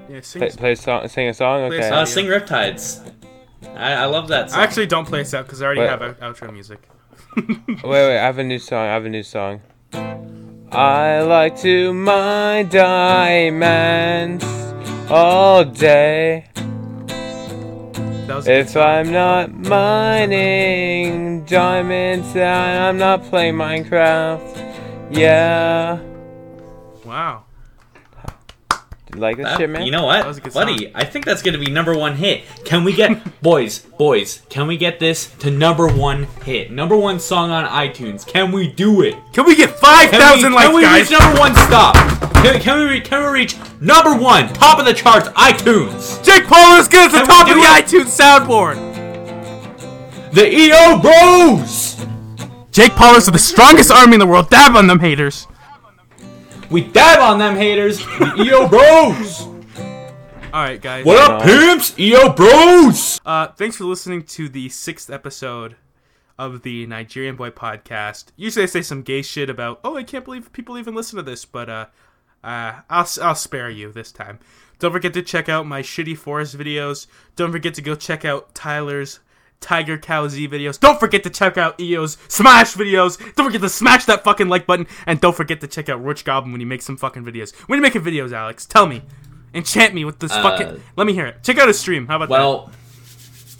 [0.09, 0.21] Yeah.
[0.21, 0.41] Sing.
[0.41, 1.69] Play, play a song, sing a song.
[1.69, 1.89] Play a Okay.
[1.89, 1.99] song.
[1.99, 3.13] Uh, sing Riptides.
[3.77, 4.61] I, I love that song.
[4.61, 5.91] I actually don't play us out because I already Wait.
[5.91, 6.79] have out- outro music.
[7.37, 8.79] Wait, wait, I have a new song.
[8.87, 9.61] I have a new song.
[10.73, 14.45] I like to mine diamonds
[15.11, 16.47] all day.
[16.55, 18.77] That was a good If.
[18.77, 24.57] I'm not mining diamonds, I'm not playing Minecraft.
[25.11, 26.01] Yeah.
[27.05, 27.45] wow.
[29.15, 29.83] You like this That- shit, man?
[29.83, 30.93] You know That was a what, good buddy?
[30.95, 32.43] I think that's gonna be number one hit.
[32.65, 34.43] Can we get boys, boys?
[34.49, 38.27] Can we get this to number one hit, number one song on iTunes?
[38.27, 39.17] Can we do it?
[39.33, 41.11] Can we get five thousand Can thousand we, likes, can we guys?
[41.11, 41.55] reach number one?
[41.55, 41.95] Stop.
[42.43, 46.25] Can, can we re- can we reach number one, top of the charts, iTunes?
[46.25, 47.85] Jake Paul is good at the top of the it?
[47.85, 48.91] iTunes soundboard.
[50.33, 51.97] The EO Bros.
[52.71, 54.49] Jake Paul is the strongest army in the world.
[54.49, 55.47] Dab on them haters.
[56.71, 57.99] We dab on them haters.
[57.99, 59.41] The EO Bros.
[60.53, 61.05] All right, guys.
[61.05, 61.99] What up, pimps?
[61.99, 63.21] EO Bros.
[63.27, 65.75] Uh, thanks for listening to the sixth episode
[66.39, 68.27] of the Nigerian Boy podcast.
[68.37, 71.25] Usually I say some gay shit about, oh, I can't believe people even listen to
[71.25, 71.87] this, but uh,
[72.45, 74.39] uh, I'll I'll spare you this time.
[74.79, 77.09] Don't forget to check out my shitty forest videos.
[77.35, 79.19] Don't forget to go check out Tyler's
[79.61, 80.81] Tiger Cow Z videos.
[80.81, 83.19] Don't forget to check out EO's Smash videos.
[83.35, 86.25] Don't forget to smash that fucking like button, and don't forget to check out Rich
[86.25, 87.55] Goblin when he makes some fucking videos.
[87.69, 89.03] When you making videos, Alex, tell me.
[89.53, 90.83] Enchant me with this Uh, fucking.
[90.97, 91.43] Let me hear it.
[91.43, 92.07] Check out his stream.
[92.07, 92.39] How about that?
[92.39, 92.71] Well,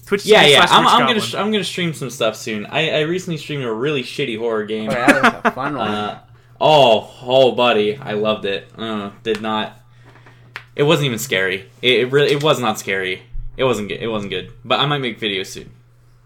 [0.07, 0.65] Twitch yeah, yeah.
[0.67, 2.67] slash I'm, I'm gonna sh- I'm gonna stream some stuff soon.
[2.67, 4.89] I, I recently streamed a really shitty horror game.
[4.91, 5.89] Oh, that was a fun one.
[5.91, 6.21] Uh,
[6.61, 8.69] oh, oh, buddy, I loved it.
[8.77, 9.77] Uh, did not.
[10.75, 11.69] It wasn't even scary.
[11.83, 13.23] It, it really, it was not scary.
[13.57, 14.01] It wasn't good.
[14.01, 14.53] It wasn't good.
[14.65, 15.71] But I might make videos soon.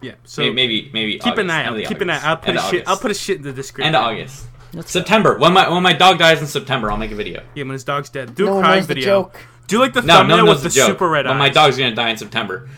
[0.05, 0.15] Yeah.
[0.25, 1.19] So May- maybe, maybe.
[1.19, 1.81] keep an eye end out.
[1.83, 2.15] of Keep an eye.
[2.17, 2.27] August.
[2.27, 2.69] I'll put End a shit.
[2.69, 2.89] August.
[2.89, 3.87] I'll put a shit in the description.
[3.87, 4.47] End of August.
[4.87, 5.39] September.
[5.39, 7.43] When my when my dog dies in September, I'll make a video.
[7.55, 8.35] Yeah, when his dog's dead.
[8.35, 9.07] Do no a one crying knows the video.
[9.23, 9.41] joke.
[9.69, 10.89] Do like the No, no thumbnail one knows with the the joke.
[10.89, 11.39] super red but eyes.
[11.39, 12.69] my dog's gonna die in September.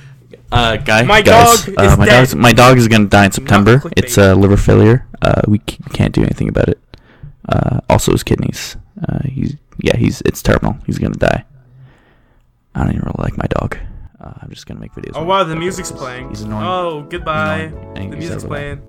[0.52, 2.18] Uh, guy, My guys, dog uh, is my dead.
[2.20, 3.78] dog's my dog is gonna die in September.
[3.78, 3.92] clickbait.
[3.96, 5.06] It's uh, liver failure.
[5.22, 6.78] Uh, we c- can't do anything about it.
[7.48, 8.76] Uh, also his kidneys.
[9.08, 10.76] Uh, he's yeah, he's it's terminal.
[10.86, 11.44] He's gonna die.
[12.74, 13.78] I don't even really like my dog.
[14.26, 15.12] Uh, I'm just gonna make videos.
[15.14, 16.30] Oh wow, the music's playing.
[16.30, 16.66] He's annoying.
[16.66, 17.68] Oh goodbye.
[17.68, 18.10] He's annoying.
[18.10, 18.82] The music's playing.